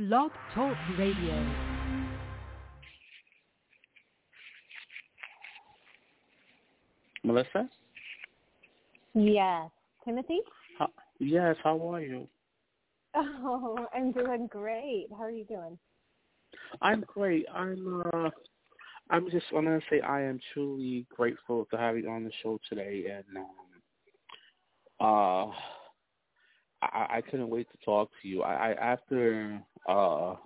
Blog 0.00 0.30
Talk 0.54 0.74
Radio. 0.98 1.46
Melissa? 7.22 7.68
Yes. 9.12 9.68
Timothy? 10.02 10.38
How, 10.78 10.88
yes, 11.18 11.54
how 11.62 11.78
are 11.92 12.00
you? 12.00 12.26
Oh, 13.14 13.86
I'm 13.94 14.12
doing 14.12 14.46
great. 14.50 15.08
How 15.10 15.24
are 15.24 15.30
you 15.30 15.44
doing? 15.44 15.78
I'm 16.80 17.04
great. 17.06 17.44
I'm 17.54 18.02
uh 18.14 18.30
I'm 19.10 19.30
just 19.30 19.44
I'm 19.54 19.66
gonna 19.66 19.80
say 19.90 20.00
I 20.00 20.22
am 20.22 20.40
truly 20.54 21.04
grateful 21.14 21.66
to 21.70 21.76
have 21.76 21.98
you 21.98 22.08
on 22.08 22.24
the 22.24 22.32
show 22.42 22.58
today 22.70 23.04
and 23.14 23.36
um 23.36 23.46
uh 24.98 25.52
I, 26.82 27.18
I 27.18 27.20
couldn't 27.20 27.50
wait 27.50 27.68
to 27.70 27.84
talk 27.84 28.08
to 28.22 28.28
you. 28.28 28.42
I, 28.42 28.70
I 28.70 28.72
after 28.72 29.62
uh 29.90 30.36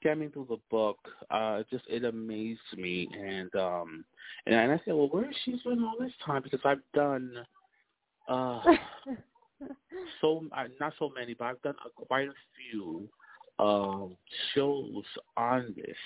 scanning 0.00 0.30
through 0.30 0.46
the 0.48 0.58
book, 0.70 0.98
uh 1.30 1.62
just 1.70 1.84
it 1.88 2.04
amazed 2.04 2.60
me 2.76 3.08
and 3.18 3.54
um 3.54 4.04
and, 4.46 4.54
and 4.54 4.72
I 4.72 4.80
said, 4.84 4.94
Well 4.94 5.08
where 5.08 5.26
has 5.26 5.34
she 5.44 5.52
been 5.64 5.82
all 5.84 5.96
this 6.00 6.12
time? 6.24 6.42
Because 6.42 6.60
I've 6.64 6.82
done 6.94 7.32
uh 8.28 8.60
so 10.20 10.44
uh, 10.56 10.64
not 10.80 10.92
so 10.98 11.10
many, 11.16 11.34
but 11.34 11.46
I've 11.46 11.62
done 11.62 11.74
a, 11.86 12.04
quite 12.06 12.28
a 12.28 12.32
few 12.72 13.08
um, 13.58 14.16
shows 14.54 15.04
on 15.36 15.74
this, 15.76 15.96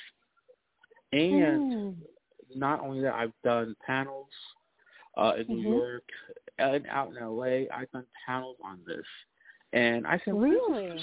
and 1.13 1.63
Mm. 1.73 1.95
not 2.55 2.81
only 2.81 3.01
that, 3.03 3.15
I've 3.15 3.33
done 3.45 3.77
panels 3.87 4.29
uh, 5.17 5.35
in 5.39 5.47
Mhm. 5.47 5.49
New 5.57 5.69
York 5.77 6.05
and 6.59 6.87
out 6.89 7.09
in 7.09 7.15
LA. 7.17 7.67
I've 7.75 7.91
done 7.93 8.07
panels 8.27 8.57
on 8.65 8.81
this, 8.87 9.07
and 9.73 10.07
I 10.07 10.21
said, 10.25 10.35
Really? 10.35 10.99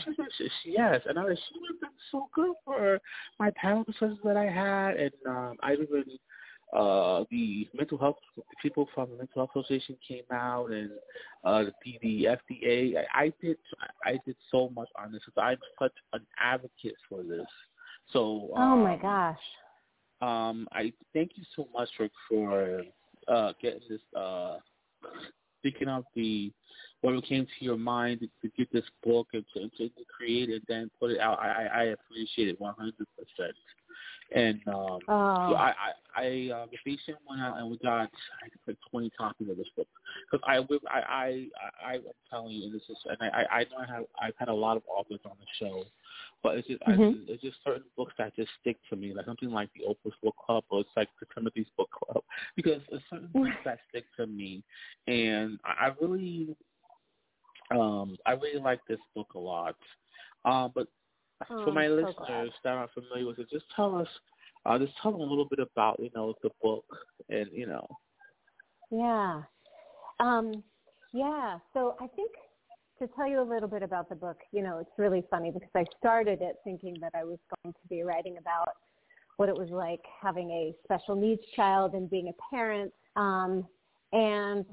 Yes, 0.66 1.02
and 1.08 1.17
I 1.17 1.23
was 1.23 1.38
she 1.38 1.59
would 1.59 1.70
have 1.73 1.81
been 1.81 1.89
so 2.12 2.30
good 2.34 2.53
for 2.64 3.00
my 3.39 3.52
panel 3.52 3.84
discussions 3.84 4.20
that 4.23 4.38
I 4.38 4.45
had, 4.45 4.98
and 4.98 5.11
um, 5.28 5.58
I 5.61 5.73
even 5.73 6.03
uh 6.76 7.23
the 7.31 7.67
mental 7.73 7.98
health 7.98 8.17
people 8.61 8.88
from 8.94 9.09
the 9.09 9.17
mental 9.17 9.48
health 9.48 9.50
association 9.56 9.98
came 10.08 10.23
out 10.31 10.70
and 10.70 10.92
uh 11.44 11.64
the 11.84 11.98
the 12.03 12.26
FDA 12.26 12.95
I, 12.95 13.23
I 13.23 13.34
did 13.42 13.58
I 14.06 14.20
did 14.23 14.36
so 14.52 14.70
much 14.76 14.88
on 14.95 15.11
this 15.11 15.22
because 15.26 15.42
I'm 15.44 15.58
such 15.81 15.94
an 16.14 16.22
advocate 16.39 16.95
for 17.08 17.23
this. 17.23 17.48
So 18.14 18.52
oh 18.56 18.76
my 18.76 18.94
um, 18.94 19.02
gosh. 19.02 19.39
um 20.22 20.67
I 20.72 20.94
thank 21.11 21.31
you 21.36 21.44
so 21.56 21.67
much 21.73 21.89
for 21.98 22.08
for 22.30 22.83
uh 23.28 23.54
getting 23.59 23.81
this 23.89 24.02
uh 24.16 24.58
speaking 25.59 25.88
of 25.88 26.06
the 26.16 26.52
what 27.02 27.23
came 27.23 27.45
to 27.45 27.66
your 27.66 27.78
mind 27.78 28.19
to, 28.42 28.50
get 28.58 28.72
this 28.73 28.83
book 29.03 29.28
and 29.33 29.45
to, 29.53 29.69
to 29.69 29.89
create 30.16 30.50
it 30.50 30.55
and 30.55 30.64
then 30.67 30.92
put 31.00 31.11
it 31.11 31.19
out. 31.19 31.39
I 31.39 31.67
I, 31.73 31.83
appreciate 31.86 32.50
it 32.50 32.59
one 32.59 32.75
hundred 32.78 33.08
percent. 33.16 33.55
And 34.36 34.59
um 34.67 35.00
Oh. 35.08 35.53
I 35.53 35.73
I, 36.16 36.22
I 36.22 36.53
uh, 36.53 36.66
the 36.70 36.77
patient 36.83 37.17
went 37.27 37.42
out 37.42 37.58
and 37.58 37.72
we 37.72 37.77
got 37.77 38.02
I 38.02 38.50
think 38.50 38.59
like 38.67 38.77
twenty 38.92 39.10
copies 39.11 39.49
of 39.49 39.58
this 39.58 39.67
book 39.77 39.87
because 40.30 40.43
I 40.45 40.58
I 40.58 41.05
I 41.10 41.48
I 41.83 41.93
I'm 41.93 42.02
telling 42.30 42.52
you 42.52 42.65
and 42.65 42.73
this 42.73 42.82
is 42.89 42.98
and 43.05 43.17
I 43.21 43.45
I 43.49 43.64
know 43.64 43.77
I 43.80 43.95
have 43.95 44.04
I've 44.21 44.33
had 44.37 44.49
a 44.49 44.54
lot 44.54 44.76
of 44.76 44.83
authors 44.93 45.21
on 45.23 45.37
the 45.39 45.45
show, 45.66 45.86
but 46.43 46.58
it's 46.58 46.67
just 46.67 46.81
Mhm. 46.81 47.27
I, 47.27 47.31
it's 47.31 47.42
just 47.42 47.58
certain 47.64 47.86
books 47.95 48.14
that 48.17 48.36
just 48.36 48.49
stick 48.60 48.77
to 48.89 48.98
me 48.98 49.14
like 49.14 49.26
something 49.26 49.49
like 49.49 49.70
the 49.73 49.86
Opus 49.86 50.14
Book 50.21 50.36
Club 50.45 50.66
or 50.70 50.81
it's 50.81 50.89
like 50.98 51.10
the 51.21 51.27
Timothy's 51.33 51.70
Book 51.77 51.89
Club 51.92 52.23
because 52.58 52.81
there's 52.89 53.02
certain 53.10 53.30
books 53.33 53.55
that 53.64 53.80
stick 53.89 54.05
to 54.17 54.27
me 54.27 54.61
and 55.08 55.58
I, 55.64 55.87
I 55.87 55.92
really 56.02 56.55
um 57.71 58.17
I 58.25 58.31
really 58.33 58.61
like 58.61 58.80
this 58.87 58.99
book 59.15 59.33
a 59.35 59.39
lot. 59.39 59.75
Um, 60.45 60.71
but 60.73 60.87
Oh, 61.49 61.63
for 61.63 61.71
my 61.71 61.87
so 61.87 61.95
listeners 61.95 62.15
glad. 62.17 62.49
that 62.63 62.69
aren't 62.73 62.91
familiar 62.91 63.25
with 63.25 63.39
it, 63.39 63.49
just 63.49 63.65
tell 63.75 63.95
us, 63.95 64.07
uh, 64.65 64.77
just 64.77 64.91
tell 65.02 65.11
them 65.11 65.21
a 65.21 65.23
little 65.23 65.47
bit 65.49 65.59
about 65.59 65.99
you 65.99 66.09
know 66.13 66.33
the 66.43 66.49
book 66.61 66.85
and 67.30 67.47
you 67.53 67.65
know. 67.65 67.87
Yeah. 68.91 69.43
Um, 70.19 70.63
yeah. 71.13 71.59
So 71.73 71.95
I 72.02 72.07
think 72.07 72.31
to 72.99 73.07
tell 73.15 73.27
you 73.27 73.41
a 73.41 73.49
little 73.49 73.69
bit 73.69 73.83
about 73.83 74.09
the 74.09 74.15
book, 74.15 74.37
you 74.51 74.61
know, 74.61 74.80
it's 74.80 74.91
really 74.97 75.23
funny 75.31 75.51
because 75.51 75.69
I 75.75 75.86
started 75.97 76.41
it 76.41 76.57
thinking 76.65 76.97
that 76.99 77.13
I 77.15 77.23
was 77.23 77.39
going 77.63 77.73
to 77.73 77.87
be 77.89 78.03
writing 78.03 78.37
about 78.37 78.67
what 79.37 79.47
it 79.47 79.55
was 79.55 79.69
like 79.69 80.01
having 80.21 80.51
a 80.51 80.75
special 80.83 81.15
needs 81.15 81.41
child 81.55 81.93
and 81.93 82.09
being 82.09 82.27
a 82.27 82.53
parent. 82.53 82.91
Um, 83.15 83.65
and 84.11 84.65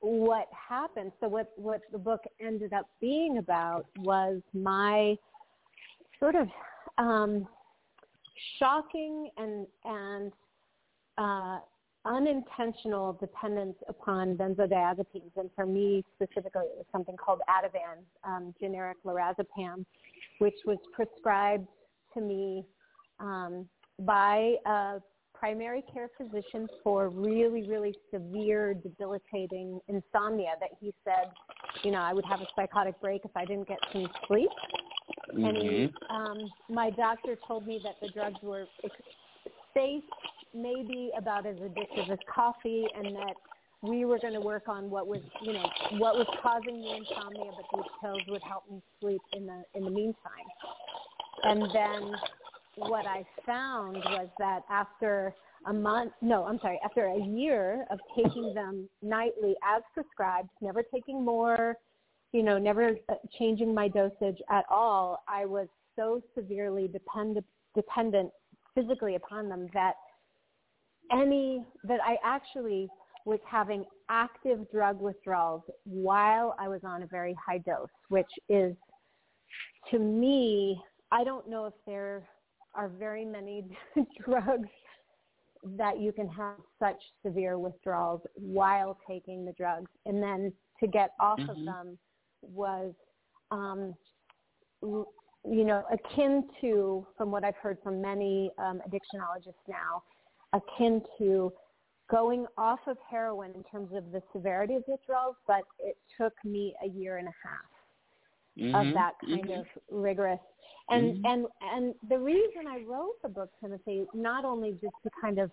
what 0.00 0.48
happened, 0.68 1.12
so 1.20 1.28
what, 1.28 1.52
what 1.56 1.80
the 1.92 1.98
book 1.98 2.22
ended 2.40 2.72
up 2.72 2.88
being 3.00 3.38
about 3.38 3.86
was 3.98 4.40
my 4.54 5.16
sort 6.18 6.34
of 6.34 6.48
um, 6.98 7.46
shocking 8.58 9.30
and, 9.36 9.66
and 9.84 10.32
uh, 11.18 11.58
unintentional 12.06 13.12
dependence 13.20 13.76
upon 13.88 14.36
benzodiazepines, 14.36 15.36
and 15.36 15.50
for 15.54 15.66
me 15.66 16.04
specifically, 16.14 16.62
it 16.62 16.76
was 16.76 16.86
something 16.92 17.16
called 17.16 17.40
Ativan, 17.48 18.02
um, 18.24 18.54
generic 18.58 18.96
lorazepam, 19.04 19.84
which 20.38 20.54
was 20.64 20.78
prescribed 20.94 21.68
to 22.14 22.20
me 22.20 22.64
um, 23.18 23.68
by 24.00 24.54
a 24.66 24.98
primary 25.40 25.82
care 25.92 26.08
physician 26.18 26.68
for 26.84 27.08
really, 27.08 27.66
really 27.66 27.94
severe, 28.12 28.74
debilitating 28.74 29.80
insomnia. 29.88 30.50
That 30.60 30.70
he 30.78 30.92
said, 31.02 31.32
you 31.82 31.90
know, 31.90 32.00
I 32.00 32.12
would 32.12 32.26
have 32.26 32.40
a 32.40 32.46
psychotic 32.54 33.00
break 33.00 33.22
if 33.24 33.30
I 33.34 33.46
didn't 33.46 33.66
get 33.66 33.78
some 33.92 34.06
sleep. 34.28 34.50
And 35.32 35.56
he, 35.56 35.92
um, 36.10 36.38
my 36.68 36.90
doctor 36.90 37.36
told 37.48 37.66
me 37.66 37.80
that 37.84 37.94
the 38.02 38.12
drugs 38.12 38.38
were 38.42 38.66
safe 39.74 40.04
maybe 40.54 41.10
about 41.16 41.46
as 41.46 41.56
addictive 41.56 42.10
as 42.10 42.18
coffee 42.32 42.84
and 42.96 43.14
that 43.14 43.34
we 43.82 44.04
were 44.04 44.18
going 44.18 44.34
to 44.34 44.40
work 44.40 44.68
on 44.68 44.90
what 44.90 45.06
was 45.06 45.20
you 45.42 45.52
know 45.52 45.64
what 45.98 46.16
was 46.16 46.26
causing 46.42 46.80
the 46.80 46.96
insomnia 46.96 47.50
but 47.56 47.64
these 47.78 47.90
pills 48.02 48.20
would 48.28 48.42
help 48.42 48.64
me 48.70 48.82
sleep 49.00 49.20
in 49.32 49.46
the 49.46 49.62
in 49.74 49.84
the 49.84 49.90
meantime 49.90 50.48
and 51.44 51.62
then 51.72 52.12
what 52.88 53.06
i 53.06 53.24
found 53.44 53.96
was 53.96 54.28
that 54.38 54.62
after 54.70 55.34
a 55.66 55.72
month 55.72 56.12
no 56.22 56.44
i'm 56.44 56.58
sorry 56.60 56.78
after 56.84 57.06
a 57.06 57.24
year 57.24 57.84
of 57.90 57.98
taking 58.16 58.54
them 58.54 58.88
nightly 59.02 59.54
as 59.64 59.82
prescribed 59.94 60.48
never 60.60 60.82
taking 60.82 61.24
more 61.24 61.76
you 62.32 62.42
know 62.42 62.58
never 62.58 62.96
uh, 63.08 63.14
changing 63.38 63.74
my 63.74 63.88
dosage 63.88 64.38
at 64.50 64.64
all 64.70 65.22
i 65.28 65.44
was 65.44 65.68
so 65.96 66.22
severely 66.34 66.88
dependent 66.88 67.44
dependent 67.74 68.30
physically 68.74 69.16
upon 69.16 69.48
them 69.48 69.68
that 69.74 69.94
any 71.12 71.64
that 71.84 72.00
I 72.04 72.16
actually 72.24 72.88
was 73.26 73.38
having 73.46 73.84
active 74.08 74.70
drug 74.70 75.00
withdrawals 75.00 75.62
while 75.84 76.54
I 76.58 76.68
was 76.68 76.80
on 76.84 77.02
a 77.02 77.06
very 77.06 77.36
high 77.44 77.58
dose, 77.58 77.88
which 78.08 78.30
is 78.48 78.74
to 79.90 79.98
me, 79.98 80.80
I 81.12 81.24
don't 81.24 81.48
know 81.48 81.66
if 81.66 81.74
there 81.86 82.28
are 82.74 82.88
very 82.88 83.24
many 83.24 83.64
drugs 84.24 84.68
that 85.76 86.00
you 86.00 86.12
can 86.12 86.28
have 86.28 86.56
such 86.78 87.00
severe 87.24 87.58
withdrawals 87.58 88.22
while 88.34 88.98
taking 89.06 89.44
the 89.44 89.52
drugs. 89.52 89.90
And 90.06 90.22
then 90.22 90.52
to 90.80 90.86
get 90.86 91.10
off 91.20 91.38
of 91.40 91.56
Mhm. 91.56 91.64
them 91.66 91.98
was, 92.42 92.94
um, 93.50 93.94
you 94.82 95.64
know, 95.64 95.84
akin 95.90 96.48
to, 96.60 97.06
from 97.16 97.30
what 97.30 97.44
I've 97.44 97.56
heard 97.56 97.78
from 97.82 98.00
many 98.00 98.50
um, 98.58 98.80
addictionologists 98.86 99.66
now, 99.68 100.02
akin 100.52 101.02
to 101.18 101.52
going 102.10 102.46
off 102.56 102.80
of 102.86 102.98
heroin 103.08 103.52
in 103.54 103.62
terms 103.64 103.92
of 103.92 104.10
the 104.12 104.22
severity 104.32 104.74
of 104.74 104.84
withdrawals, 104.88 105.36
but 105.46 105.62
it 105.78 105.96
took 106.16 106.32
me 106.44 106.74
a 106.82 106.88
year 106.88 107.18
and 107.18 107.28
a 107.28 107.34
half 107.42 107.64
Mhm. 108.58 108.88
of 108.88 108.94
that 108.94 109.18
kind 109.20 109.48
Mhm. 109.48 109.60
of 109.60 109.66
rigorous. 109.90 110.40
And 110.88 111.14
Mhm. 111.14 111.20
and 111.24 111.46
and 111.60 111.94
the 112.08 112.18
reason 112.18 112.66
I 112.66 112.80
wrote 112.80 113.20
the 113.22 113.28
book, 113.28 113.50
Timothy, 113.60 114.06
not 114.12 114.44
only 114.44 114.72
just 114.72 114.94
to 115.02 115.10
kind 115.20 115.38
of 115.38 115.50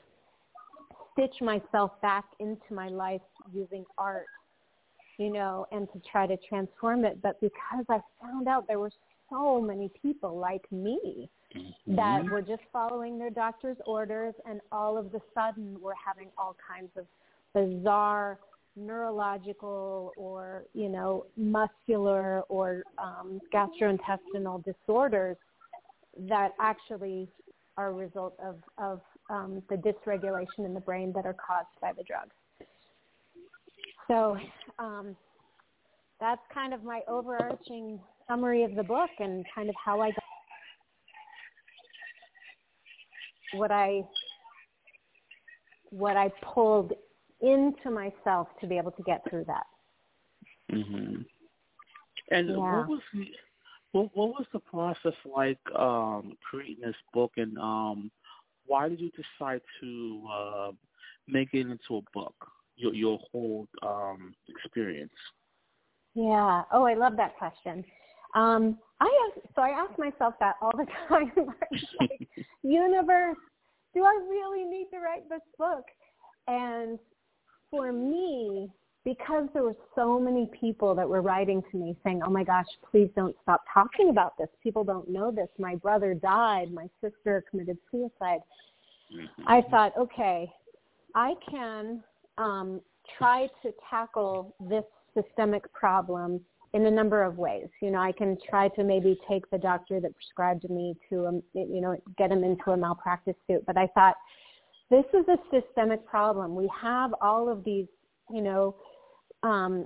stitch 1.12 1.42
myself 1.42 2.00
back 2.02 2.26
into 2.40 2.74
my 2.74 2.90
life 2.90 3.22
using 3.52 3.86
art, 3.98 4.28
you 5.18 5.30
know, 5.32 5.66
and 5.72 5.92
to 5.94 6.00
try 6.00 6.28
to 6.28 6.38
transform 6.38 7.06
it, 7.06 7.22
but 7.22 7.40
because 7.42 7.86
I 7.90 8.02
found 8.22 8.48
out 8.48 8.68
there 8.68 8.80
were 8.80 8.92
so 9.30 9.60
many 9.62 9.90
people 10.02 10.38
like 10.38 10.70
me 10.72 11.30
Mm-hmm. 11.88 11.96
that 11.96 12.30
were 12.30 12.42
just 12.42 12.64
following 12.74 13.18
their 13.18 13.30
doctor's 13.30 13.78
orders 13.86 14.34
and 14.46 14.60
all 14.74 14.98
of 14.98 15.12
the 15.12 15.22
sudden 15.34 15.80
were 15.82 15.96
having 16.06 16.30
all 16.38 16.56
kinds 16.68 16.92
of 16.98 17.06
bizarre 17.54 18.40
neurological 18.78 20.12
or 20.16 20.64
you 20.74 20.88
know 20.88 21.26
muscular 21.36 22.42
or 22.44 22.84
um, 22.98 23.42
gastrointestinal 23.54 24.64
disorders 24.64 25.36
that 26.30 26.52
actually 26.60 27.28
are 27.78 27.90
a 27.90 27.94
result 27.94 28.34
of, 28.44 28.56
of 28.78 29.02
um, 29.30 29.62
the 29.70 29.76
dysregulation 29.76 30.66
in 30.66 30.74
the 30.74 30.80
brain 30.80 31.12
that 31.14 31.26
are 31.26 31.36
caused 31.36 31.68
by 31.82 31.92
the 31.94 32.04
drugs. 32.04 32.34
So 34.08 34.38
um, 34.80 35.16
that's 36.20 36.42
kind 36.54 36.74
of 36.74 36.84
my 36.84 37.02
overarching 37.08 38.00
summary 38.28 38.64
of 38.64 38.76
the 38.76 38.84
book 38.84 39.10
and 39.20 39.46
kind 39.54 39.70
of 39.70 39.76
how 39.84 40.02
I 40.02 40.10
got 40.10 40.24
what 43.54 43.72
I 43.72 44.02
what 45.90 46.18
I 46.18 46.30
pulled 46.42 46.94
into 47.42 47.92
myself 47.92 48.48
to 48.62 48.68
be 48.68 48.78
able 48.78 48.92
to 48.92 49.04
get 49.04 49.22
through 49.30 49.46
that. 49.46 49.66
Mhm. 50.72 51.26
And 52.30 52.50
Yeah. 52.50 52.72
what 52.72 52.88
was 52.88 53.02
the 53.14 53.36
what, 53.94 54.16
what 54.16 54.30
was 54.30 54.46
the 54.52 54.60
process 54.60 55.14
like 55.26 55.60
um, 55.74 56.38
creating 56.44 56.82
this 56.82 56.96
book, 57.14 57.32
and 57.38 57.58
um, 57.58 58.12
why 58.66 58.90
did 58.90 59.00
you 59.00 59.12
decide 59.12 59.62
to 59.80 60.28
uh, 60.32 60.72
make 61.28 61.54
it 61.54 61.62
into 61.68 61.98
a 61.98 62.02
book? 62.14 62.36
Your 62.76 62.94
your 62.94 63.20
whole 63.32 63.68
um, 63.82 64.36
experience. 64.50 65.14
Yeah. 66.16 66.64
Oh, 66.72 66.84
I 66.84 66.96
love 66.96 67.16
that 67.18 67.38
question. 67.38 67.84
Um, 68.36 68.78
I 69.00 69.06
ask, 69.06 69.48
so 69.56 69.62
I 69.62 69.70
ask 69.70 69.98
myself 69.98 70.34
that 70.40 70.56
all 70.62 70.72
the 70.76 70.88
time. 71.08 71.32
Like, 72.00 72.22
universe, 72.64 73.38
do 73.94 74.04
I 74.04 74.20
really 74.28 74.66
need 74.66 74.88
to 74.92 75.00
write 75.00 75.30
this 75.30 75.42
book? 75.58 75.86
And 76.48 77.00
for 77.70 77.92
me, 77.92 78.70
because 79.04 79.48
there 79.54 79.64
were 79.64 79.76
so 79.96 80.20
many 80.20 80.50
people 80.60 80.94
that 80.96 81.08
were 81.08 81.22
writing 81.22 81.64
to 81.72 81.78
me 81.78 81.96
saying, 82.04 82.22
"Oh 82.24 82.30
my 82.30 82.44
gosh, 82.44 82.68
please 82.90 83.10
don't 83.16 83.36
stop 83.42 83.64
talking 83.74 84.10
about 84.10 84.38
this. 84.38 84.50
People 84.62 84.84
don't 84.84 85.10
know 85.10 85.32
this. 85.32 85.50
My 85.58 85.76
brother 85.76 86.14
died. 86.14 86.72
My 86.72 86.90
sister 87.02 87.44
committed 87.50 87.78
suicide." 87.92 88.42
I 89.46 89.62
thought, 89.70 89.94
okay, 89.98 90.52
I 91.16 91.34
can 91.50 92.04
um, 92.38 92.82
try 93.18 93.48
to 93.64 93.74
tackle 93.90 94.54
this 94.60 94.84
systemic 95.14 95.72
problem 95.74 96.42
in 96.74 96.86
a 96.86 96.92
number 96.92 97.24
of 97.24 97.38
ways. 97.38 97.68
You 97.82 97.92
know, 97.92 98.00
I 98.00 98.12
can 98.12 98.38
try 98.50 98.68
to 98.70 98.84
maybe 98.84 99.18
take 99.30 99.50
the 99.50 99.58
doctor 99.58 100.00
that 100.02 100.14
prescribed 100.14 100.70
me 100.70 100.96
to, 101.10 101.28
um, 101.28 101.44
you 101.54 101.82
know, 101.82 101.96
get 102.18 102.32
him 102.32 102.44
into 102.44 102.72
a 102.72 102.78
malpractice 102.78 103.36
suit. 103.48 103.66
But 103.66 103.78
I 103.78 103.88
thought, 103.88 104.16
this 104.90 105.06
is 105.14 105.26
a 105.28 105.38
systemic 105.52 106.06
problem. 106.06 106.56
We 106.56 106.70
have 106.80 107.14
all 107.22 107.50
of 107.50 107.64
these, 107.64 107.88
you 108.30 108.42
know, 108.42 108.76
um, 109.44 109.86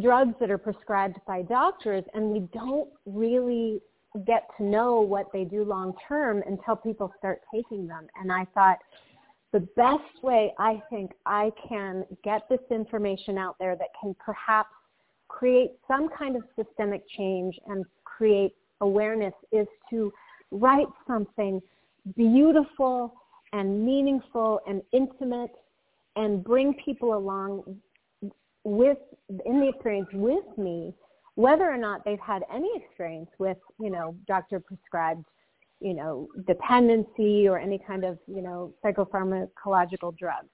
drugs 0.00 0.34
that 0.40 0.50
are 0.50 0.58
prescribed 0.58 1.18
by 1.26 1.42
doctors, 1.42 2.04
and 2.14 2.30
we 2.30 2.40
don't 2.52 2.88
really 3.04 3.80
get 4.26 4.46
to 4.58 4.64
know 4.64 5.00
what 5.00 5.26
they 5.32 5.44
do 5.44 5.64
long 5.64 5.94
term 6.08 6.42
until 6.46 6.76
people 6.76 7.12
start 7.18 7.40
taking 7.54 7.86
them. 7.86 8.06
And 8.20 8.32
I 8.32 8.46
thought, 8.54 8.78
the 9.52 9.60
best 9.76 10.22
way 10.22 10.54
I 10.58 10.82
think 10.88 11.12
I 11.26 11.52
can 11.68 12.04
get 12.24 12.48
this 12.48 12.60
information 12.70 13.36
out 13.36 13.56
there 13.58 13.76
that 13.76 13.88
can 14.00 14.16
perhaps 14.18 14.70
create 15.28 15.72
some 15.86 16.08
kind 16.08 16.36
of 16.36 16.42
systemic 16.56 17.02
change 17.16 17.58
and 17.66 17.84
create 18.04 18.54
awareness 18.80 19.34
is 19.50 19.66
to 19.90 20.12
write 20.50 20.86
something 21.06 21.60
beautiful 22.16 23.14
and 23.52 23.84
meaningful 23.84 24.60
and 24.66 24.82
intimate 24.92 25.50
and 26.16 26.42
bring 26.44 26.74
people 26.74 27.14
along 27.16 27.80
with 28.64 28.98
in 29.44 29.60
the 29.60 29.68
experience 29.68 30.08
with 30.12 30.44
me 30.56 30.94
whether 31.34 31.64
or 31.64 31.76
not 31.78 32.04
they've 32.04 32.20
had 32.20 32.42
any 32.52 32.70
experience 32.76 33.30
with 33.38 33.56
you 33.80 33.90
know 33.90 34.14
doctor 34.28 34.60
prescribed 34.60 35.24
you 35.80 35.94
know 35.94 36.28
dependency 36.46 37.48
or 37.48 37.58
any 37.58 37.78
kind 37.86 38.04
of 38.04 38.18
you 38.26 38.42
know 38.42 38.72
psychopharmacological 38.84 40.16
drugs 40.16 40.48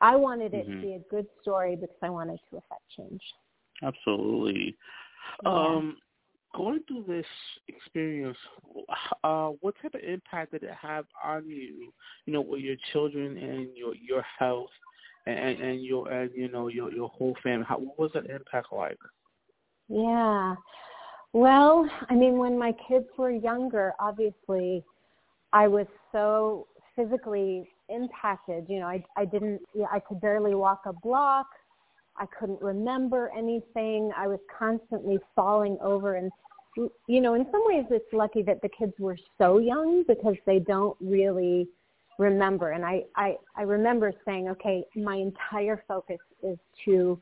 i 0.00 0.16
wanted 0.16 0.54
it 0.54 0.66
Mhm. 0.66 0.80
to 0.80 0.86
be 0.86 0.94
a 0.94 0.98
good 1.10 1.26
story 1.42 1.76
because 1.76 1.96
i 2.02 2.08
wanted 2.08 2.38
to 2.50 2.56
affect 2.56 2.82
change 2.96 3.20
Absolutely. 3.82 4.74
Yeah. 5.42 5.50
Um, 5.50 5.98
going 6.56 6.80
through 6.88 7.04
this 7.06 7.26
experience, 7.68 8.36
uh, 9.22 9.50
what 9.60 9.74
type 9.82 9.94
of 9.94 10.00
impact 10.00 10.52
did 10.52 10.62
it 10.62 10.74
have 10.80 11.04
on 11.22 11.48
you? 11.48 11.92
You 12.24 12.32
know, 12.32 12.40
with 12.40 12.60
your 12.60 12.76
children 12.92 13.36
and 13.36 13.68
your 13.76 13.94
your 13.94 14.24
health, 14.38 14.70
and 15.26 15.60
and 15.60 15.84
your 15.84 16.10
and 16.10 16.30
you 16.34 16.48
know 16.48 16.68
your 16.68 16.92
your 16.92 17.08
whole 17.08 17.36
family. 17.42 17.66
How 17.68 17.78
what 17.78 17.98
was 17.98 18.10
that 18.14 18.30
impact 18.30 18.68
like? 18.72 18.98
Yeah. 19.88 20.54
Well, 21.32 21.88
I 22.08 22.14
mean, 22.14 22.38
when 22.38 22.58
my 22.58 22.72
kids 22.88 23.06
were 23.18 23.30
younger, 23.30 23.92
obviously, 24.00 24.82
I 25.52 25.68
was 25.68 25.86
so 26.10 26.66
physically 26.96 27.68
impacted. 27.88 28.66
You 28.68 28.80
know, 28.80 28.86
I 28.86 29.04
I 29.16 29.26
didn't, 29.26 29.60
I 29.90 30.00
could 30.00 30.20
barely 30.20 30.54
walk 30.54 30.82
a 30.86 30.92
block. 30.92 31.46
I 32.18 32.26
couldn't 32.38 32.60
remember 32.60 33.30
anything. 33.36 34.10
I 34.16 34.26
was 34.26 34.40
constantly 34.58 35.18
falling 35.34 35.78
over, 35.82 36.14
and 36.16 36.30
you 37.06 37.20
know, 37.20 37.34
in 37.34 37.46
some 37.50 37.62
ways, 37.64 37.84
it's 37.90 38.12
lucky 38.12 38.42
that 38.42 38.60
the 38.62 38.68
kids 38.68 38.92
were 38.98 39.16
so 39.38 39.58
young 39.58 40.04
because 40.06 40.36
they 40.44 40.58
don't 40.58 40.96
really 41.00 41.68
remember. 42.18 42.72
And 42.72 42.84
I 42.84 43.04
I 43.16 43.36
I 43.56 43.62
remember 43.62 44.12
saying, 44.24 44.48
okay, 44.48 44.84
my 44.94 45.16
entire 45.16 45.82
focus 45.88 46.18
is 46.42 46.58
to 46.84 47.20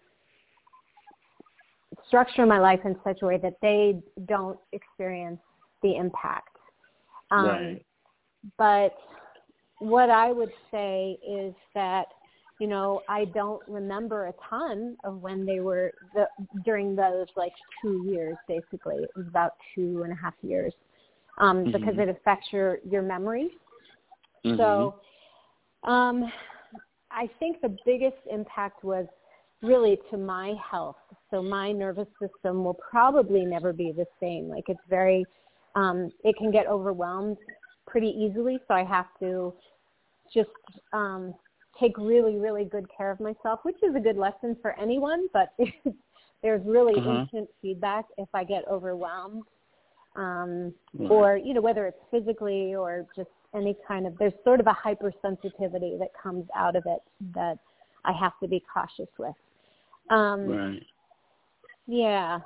structure 2.06 2.46
my 2.46 2.58
life 2.58 2.80
in 2.84 2.96
such 3.04 3.22
a 3.22 3.26
way 3.26 3.38
that 3.38 3.54
they 3.62 4.00
don't 4.26 4.58
experience 4.72 5.40
the 5.82 5.96
impact. 5.96 6.56
Um, 7.30 7.46
Right. 7.46 7.86
But 8.58 8.94
what 9.78 10.10
I 10.10 10.32
would 10.32 10.52
say 10.70 11.18
is 11.26 11.54
that, 11.74 12.06
you 12.58 12.66
know, 12.68 13.02
I 13.08 13.24
don't 13.26 13.62
remember 13.66 14.26
a 14.26 14.34
ton 14.48 14.96
of 15.04 15.20
when 15.20 15.44
they 15.44 15.60
were 15.60 15.92
the, 16.14 16.26
during 16.64 16.94
those 16.94 17.26
like 17.36 17.52
two 17.82 18.02
years, 18.06 18.36
basically. 18.46 19.04
It 19.04 19.10
was 19.16 19.26
about 19.26 19.52
two 19.74 20.02
and 20.04 20.12
a 20.12 20.16
half 20.16 20.34
years 20.42 20.72
um, 21.38 21.64
because 21.64 21.94
Mhm. 21.96 21.98
it 22.00 22.08
affects 22.10 22.52
your, 22.52 22.78
your 22.88 23.02
memory. 23.02 23.50
Mhm. 24.44 24.56
So 24.56 24.94
um, 25.82 26.32
I 27.10 27.28
think 27.38 27.60
the 27.60 27.76
biggest 27.84 28.16
impact 28.30 28.84
was 28.84 29.06
really 29.62 29.98
to 30.10 30.16
my 30.16 30.54
health. 30.70 30.96
So 31.30 31.42
my 31.42 31.72
nervous 31.72 32.08
system 32.20 32.64
will 32.64 32.74
probably 32.74 33.44
never 33.44 33.72
be 33.72 33.92
the 33.92 34.06
same. 34.20 34.48
Like 34.48 34.68
it's 34.68 34.84
very, 34.88 35.26
um, 35.74 36.12
it 36.22 36.36
can 36.36 36.50
get 36.52 36.66
overwhelmed 36.68 37.38
pretty 37.86 38.08
easily. 38.10 38.60
So 38.68 38.74
I 38.74 38.84
have 38.84 39.06
to 39.20 39.52
just 40.32 40.50
um, 40.92 41.34
take 41.80 41.96
really, 41.98 42.36
really 42.36 42.64
good 42.64 42.86
care 42.96 43.10
of 43.10 43.20
myself, 43.20 43.60
which 43.64 43.82
is 43.82 43.94
a 43.96 44.00
good 44.00 44.16
lesson 44.16 44.56
for 44.62 44.78
anyone. 44.78 45.28
But 45.32 45.54
there's 46.42 46.64
really 46.66 46.94
Uh-huh. 46.98 47.20
instant 47.20 47.48
feedback 47.62 48.06
if 48.18 48.28
I 48.34 48.44
get 48.44 48.66
overwhelmed 48.68 49.44
um, 50.16 50.72
or 50.98 51.36
you 51.36 51.54
know 51.54 51.60
whether 51.60 51.86
it's 51.86 51.98
physically 52.10 52.74
or 52.74 53.06
just 53.16 53.28
any 53.54 53.76
kind 53.86 54.06
of 54.06 54.16
there's 54.18 54.32
sort 54.44 54.60
of 54.60 54.66
a 54.66 54.72
hypersensitivity 54.74 55.98
that 55.98 56.08
comes 56.20 56.46
out 56.56 56.76
of 56.76 56.84
it 56.86 57.00
that 57.34 57.58
I 58.04 58.12
have 58.12 58.32
to 58.42 58.48
be 58.48 58.62
cautious 58.72 59.08
with. 59.18 59.34
Um, 60.10 60.48
right. 60.48 60.82
Yeah. 61.86 62.40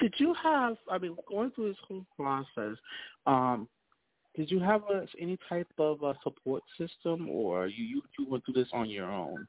Did 0.00 0.14
you 0.18 0.34
have? 0.42 0.76
I 0.90 0.98
mean, 0.98 1.16
going 1.28 1.50
through 1.52 1.68
this 1.68 1.78
whole 1.86 2.04
process, 2.16 2.76
um, 3.26 3.68
did 4.34 4.50
you 4.50 4.60
have 4.60 4.82
a, 4.90 5.06
any 5.20 5.38
type 5.48 5.68
of 5.78 6.02
uh 6.02 6.14
support 6.22 6.62
system, 6.78 7.28
or 7.28 7.66
you, 7.66 7.84
you 7.84 8.02
you 8.18 8.26
went 8.28 8.44
through 8.44 8.54
this 8.54 8.68
on 8.72 8.88
your 8.88 9.10
own? 9.10 9.46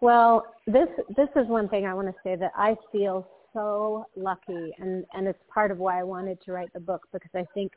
Well, 0.00 0.46
this 0.66 0.88
this 1.16 1.28
is 1.36 1.46
one 1.46 1.68
thing 1.68 1.86
I 1.86 1.94
want 1.94 2.08
to 2.08 2.14
say 2.22 2.36
that 2.36 2.52
I 2.56 2.76
feel 2.92 3.28
so 3.52 4.06
lucky, 4.16 4.74
and 4.78 5.04
and 5.14 5.26
it's 5.26 5.38
part 5.52 5.70
of 5.70 5.78
why 5.78 6.00
I 6.00 6.02
wanted 6.02 6.38
to 6.44 6.52
write 6.52 6.72
the 6.72 6.80
book 6.80 7.06
because 7.12 7.30
I 7.34 7.46
think 7.54 7.72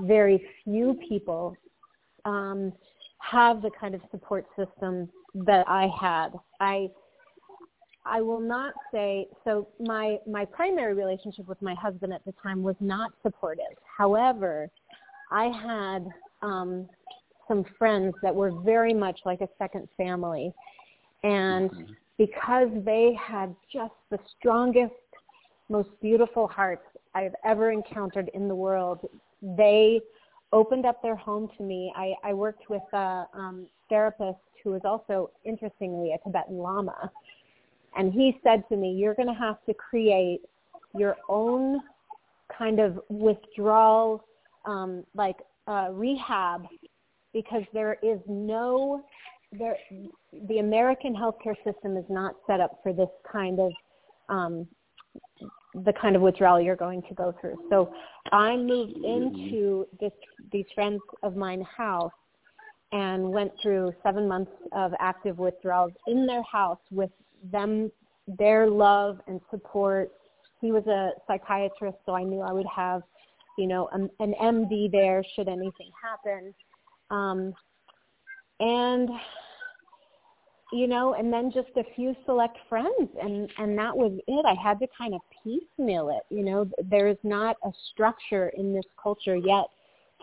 very 0.00 0.44
few 0.64 0.98
people 1.08 1.56
um, 2.24 2.72
have 3.18 3.62
the 3.62 3.70
kind 3.78 3.94
of 3.94 4.00
support 4.10 4.46
system 4.56 5.08
that 5.34 5.66
I 5.68 5.88
had. 6.00 6.30
I 6.60 6.90
I 8.04 8.20
will 8.20 8.40
not 8.40 8.74
say 8.92 9.26
so. 9.44 9.68
My 9.80 10.18
my 10.26 10.44
primary 10.44 10.94
relationship 10.94 11.48
with 11.48 11.60
my 11.62 11.74
husband 11.74 12.12
at 12.12 12.24
the 12.24 12.34
time 12.42 12.62
was 12.62 12.76
not 12.80 13.12
supportive. 13.22 13.64
However, 13.96 14.70
I 15.30 15.44
had 15.46 16.06
um, 16.42 16.88
some 17.48 17.64
friends 17.78 18.14
that 18.22 18.34
were 18.34 18.52
very 18.62 18.94
much 18.94 19.20
like 19.24 19.40
a 19.40 19.48
second 19.58 19.88
family, 19.96 20.52
and 21.22 21.70
because 22.18 22.68
they 22.84 23.16
had 23.20 23.54
just 23.72 23.94
the 24.10 24.18
strongest 24.38 24.92
most 25.68 25.88
beautiful 26.00 26.46
hearts 26.46 26.84
I've 27.14 27.34
ever 27.44 27.70
encountered 27.70 28.30
in 28.34 28.48
the 28.48 28.54
world. 28.54 29.00
They 29.42 30.00
opened 30.52 30.86
up 30.86 31.02
their 31.02 31.16
home 31.16 31.50
to 31.56 31.62
me. 31.62 31.92
I, 31.96 32.14
I 32.22 32.34
worked 32.34 32.68
with 32.68 32.82
a 32.92 33.26
um, 33.34 33.66
therapist 33.88 34.38
who 34.62 34.70
was 34.70 34.82
also, 34.84 35.30
interestingly, 35.44 36.12
a 36.12 36.18
Tibetan 36.18 36.58
Lama. 36.58 37.10
And 37.96 38.12
he 38.12 38.38
said 38.42 38.64
to 38.68 38.76
me, 38.76 38.92
You're 38.92 39.14
going 39.14 39.28
to 39.28 39.34
have 39.34 39.64
to 39.66 39.74
create 39.74 40.40
your 40.94 41.16
own 41.28 41.80
kind 42.56 42.80
of 42.80 43.00
withdrawal, 43.08 44.24
um, 44.66 45.04
like 45.14 45.36
uh, 45.66 45.88
rehab, 45.92 46.66
because 47.32 47.62
there 47.72 47.96
is 48.02 48.18
no, 48.28 49.04
there, 49.52 49.76
the 50.48 50.58
American 50.58 51.14
healthcare 51.14 51.56
system 51.64 51.96
is 51.96 52.04
not 52.08 52.34
set 52.46 52.60
up 52.60 52.80
for 52.82 52.92
this 52.92 53.08
kind 53.30 53.60
of 53.60 53.72
um, 54.28 54.66
the 55.84 55.92
kind 56.00 56.14
of 56.16 56.22
withdrawal 56.22 56.60
you're 56.60 56.76
going 56.76 57.02
to 57.02 57.14
go 57.14 57.34
through. 57.40 57.56
So 57.68 57.92
I 58.32 58.56
moved 58.56 58.96
into 58.96 59.86
this 60.00 60.12
these 60.52 60.66
friends 60.74 61.00
of 61.22 61.36
mine 61.36 61.62
house 61.76 62.12
and 62.92 63.28
went 63.28 63.50
through 63.60 63.92
seven 64.02 64.28
months 64.28 64.52
of 64.72 64.92
active 65.00 65.38
withdrawals 65.38 65.92
in 66.06 66.26
their 66.26 66.42
house 66.42 66.78
with 66.90 67.10
them 67.50 67.90
their 68.38 68.68
love 68.68 69.18
and 69.26 69.40
support. 69.50 70.12
He 70.60 70.72
was 70.72 70.86
a 70.86 71.10
psychiatrist, 71.26 71.98
so 72.06 72.14
I 72.14 72.22
knew 72.22 72.40
I 72.40 72.52
would 72.52 72.66
have, 72.74 73.02
you 73.58 73.66
know, 73.66 73.88
an, 73.92 74.10
an 74.20 74.34
MD 74.40 74.90
there 74.90 75.22
should 75.34 75.48
anything 75.48 75.90
happen. 76.02 76.54
Um, 77.10 77.54
and 78.60 79.10
you 80.72 80.88
know, 80.88 81.14
and 81.14 81.32
then 81.32 81.52
just 81.52 81.68
a 81.76 81.84
few 81.94 82.16
select 82.24 82.58
friends 82.68 83.10
and 83.22 83.50
and 83.58 83.78
that 83.78 83.96
was 83.96 84.12
it. 84.26 84.44
I 84.46 84.54
had 84.60 84.80
to 84.80 84.86
kind 84.96 85.14
of 85.14 85.20
piecemeal 85.42 86.08
it, 86.08 86.34
you 86.34 86.44
know. 86.44 86.68
There 86.90 87.08
is 87.08 87.18
not 87.22 87.56
a 87.64 87.70
structure 87.92 88.48
in 88.56 88.72
this 88.72 88.84
culture 89.00 89.36
yet 89.36 89.66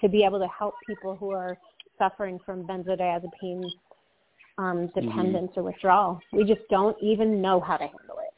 to 0.01 0.09
be 0.09 0.23
able 0.23 0.39
to 0.39 0.47
help 0.47 0.73
people 0.87 1.15
who 1.15 1.31
are 1.31 1.57
suffering 1.97 2.39
from 2.45 2.65
benzodiazepine 2.65 3.63
um, 4.57 4.87
mm-hmm. 4.87 4.99
dependence 4.99 5.51
mm-hmm. 5.51 5.59
or 5.59 5.63
withdrawal. 5.63 6.19
We 6.33 6.43
just 6.43 6.61
don't 6.69 6.97
even 7.01 7.41
know 7.41 7.59
how 7.59 7.77
to 7.77 7.83
handle 7.83 8.17
it. 8.19 8.33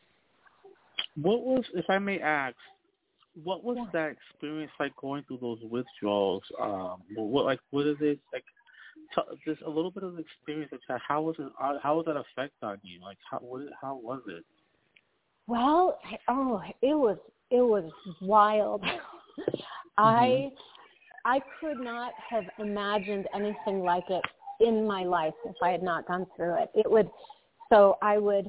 What 1.15 1.41
was, 1.43 1.63
if 1.73 1.89
I 1.89 2.00
may 2.00 2.19
ask, 2.19 2.55
what 3.42 3.63
was 3.63 3.78
that 3.94 4.12
experience 4.12 4.72
like 4.80 4.96
going 4.98 5.24
through 5.28 5.40
those 5.42 5.60
withdrawals? 5.70 6.44
Um, 6.62 7.02
what 7.16 7.46
like 7.46 7.60
what 7.72 7.88
is 7.88 7.98
it 8.02 8.20
like? 8.32 8.44
T- 9.16 9.38
just 9.46 9.62
a 9.63 9.70
little 9.70 9.92
bit 9.92 10.04
of 10.04 10.18
experience. 10.20 10.72
Like 10.90 11.02
how 11.08 11.22
was 11.22 11.36
it? 11.40 11.52
Uh, 11.62 11.78
how 11.82 11.98
was 11.98 12.06
that 12.06 12.16
effect 12.18 12.54
on 12.62 12.80
you? 12.84 13.02
Like 13.02 13.18
how 13.30 13.40
what? 13.40 13.63
How 13.82 13.96
was 13.96 14.22
it? 14.28 14.44
Well, 15.48 16.00
oh, 16.28 16.62
it 16.82 16.94
was 16.94 17.18
it 17.50 17.62
was 17.62 17.92
wild. 18.22 18.82
mm-hmm. 19.40 19.62
I 19.98 20.52
I 21.25 21.42
could 21.60 21.80
not 21.80 22.13
have 22.30 22.44
imagined 22.60 23.28
anything 23.34 23.82
like 23.82 24.04
it 24.10 24.24
in 24.60 24.86
my 24.86 25.04
life 25.04 25.34
if 25.46 25.56
I 25.62 25.70
had 25.70 25.84
not 25.84 26.08
gone 26.08 26.25
through 26.36 26.62
it. 26.62 26.70
It 26.74 26.90
would, 26.90 27.10
so 27.72 27.98
I 28.02 28.18
would, 28.18 28.48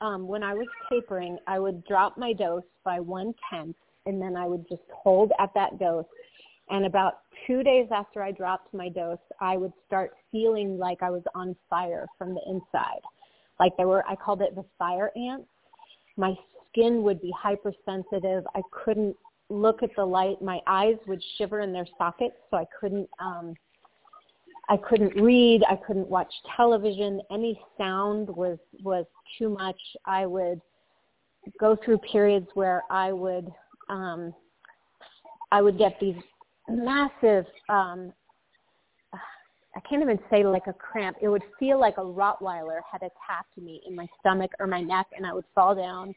um, 0.00 0.26
when 0.26 0.42
I 0.42 0.54
was 0.54 0.66
tapering, 0.90 1.38
I 1.46 1.58
would 1.58 1.84
drop 1.84 2.16
my 2.16 2.32
dose 2.32 2.62
by 2.84 3.00
one 3.00 3.34
tenth, 3.50 3.76
and 4.06 4.20
then 4.20 4.36
I 4.36 4.46
would 4.46 4.68
just 4.68 4.82
hold 4.92 5.32
at 5.38 5.52
that 5.54 5.78
dose. 5.78 6.04
And 6.70 6.86
about 6.86 7.20
two 7.46 7.62
days 7.62 7.88
after 7.94 8.22
I 8.22 8.32
dropped 8.32 8.72
my 8.72 8.88
dose, 8.88 9.18
I 9.40 9.56
would 9.56 9.72
start 9.86 10.12
feeling 10.32 10.78
like 10.78 11.02
I 11.02 11.10
was 11.10 11.22
on 11.34 11.54
fire 11.68 12.06
from 12.16 12.34
the 12.34 12.40
inside. 12.46 13.02
Like 13.60 13.76
there 13.76 13.86
were, 13.86 14.04
I 14.08 14.16
called 14.16 14.40
it 14.40 14.54
the 14.54 14.64
fire 14.78 15.10
ants. 15.16 15.48
My 16.16 16.34
skin 16.70 17.02
would 17.02 17.20
be 17.20 17.32
hypersensitive. 17.38 18.44
I 18.54 18.62
couldn't 18.72 19.16
look 19.50 19.82
at 19.82 19.90
the 19.96 20.04
light, 20.04 20.40
my 20.40 20.60
eyes 20.66 20.96
would 21.06 21.22
shiver 21.36 21.60
in 21.60 21.72
their 21.72 21.86
sockets, 21.98 22.36
so 22.50 22.56
I 22.56 22.64
couldn't 22.80 23.08
um, 23.20 23.54
I 24.68 24.78
couldn't 24.78 25.14
read, 25.20 25.62
I 25.68 25.76
couldn't 25.76 26.08
watch 26.08 26.32
television. 26.56 27.20
Any 27.30 27.60
sound 27.76 28.28
was 28.28 28.58
was 28.82 29.04
too 29.38 29.50
much. 29.50 29.78
I 30.06 30.24
would 30.24 30.60
go 31.60 31.76
through 31.84 31.98
periods 31.98 32.46
where 32.54 32.82
I 32.90 33.12
would 33.12 33.52
um, 33.88 34.34
I 35.52 35.62
would 35.62 35.78
get 35.78 35.98
these 36.00 36.16
massive 36.68 37.46
um, 37.68 38.12
I 39.76 39.80
can't 39.88 40.02
even 40.02 40.20
say 40.30 40.44
like 40.44 40.68
a 40.68 40.72
cramp. 40.72 41.16
It 41.20 41.28
would 41.28 41.42
feel 41.58 41.80
like 41.80 41.98
a 41.98 42.02
Rottweiler 42.02 42.78
had 42.90 42.98
attacked 42.98 43.58
me 43.60 43.82
in 43.86 43.96
my 43.96 44.06
stomach 44.20 44.52
or 44.60 44.68
my 44.68 44.80
neck, 44.80 45.06
and 45.16 45.26
I 45.26 45.34
would 45.34 45.44
fall 45.52 45.74
down 45.74 46.14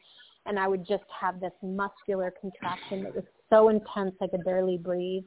and 0.48 0.58
I 0.58 0.68
would 0.68 0.88
just 0.88 1.04
have 1.20 1.40
this 1.40 1.52
muscular 1.62 2.34
contraction 2.40 3.04
that 3.04 3.14
was 3.14 3.26
so 3.50 3.70
intense 3.70 4.16
I 4.22 4.28
could 4.28 4.44
barely 4.44 4.78
breathe. 4.78 5.24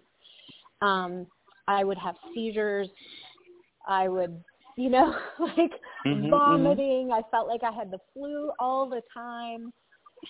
Um, 0.80 1.26
I 1.68 1.84
would 1.84 1.98
have 1.98 2.16
seizures. 2.34 2.88
I 3.86 4.08
would, 4.08 4.42
you 4.76 4.88
know, 4.88 5.14
like 5.38 5.72
mm-hmm, 6.06 6.08
mm-hmm. 6.08 6.30
vomiting. 6.30 7.08
Mm-hmm. 7.08 7.12
I 7.12 7.22
felt 7.30 7.48
like 7.48 7.62
I 7.62 7.70
had 7.70 7.90
the 7.90 7.98
flu 8.14 8.50
all 8.58 8.88
the 8.88 9.02
time. 9.14 9.72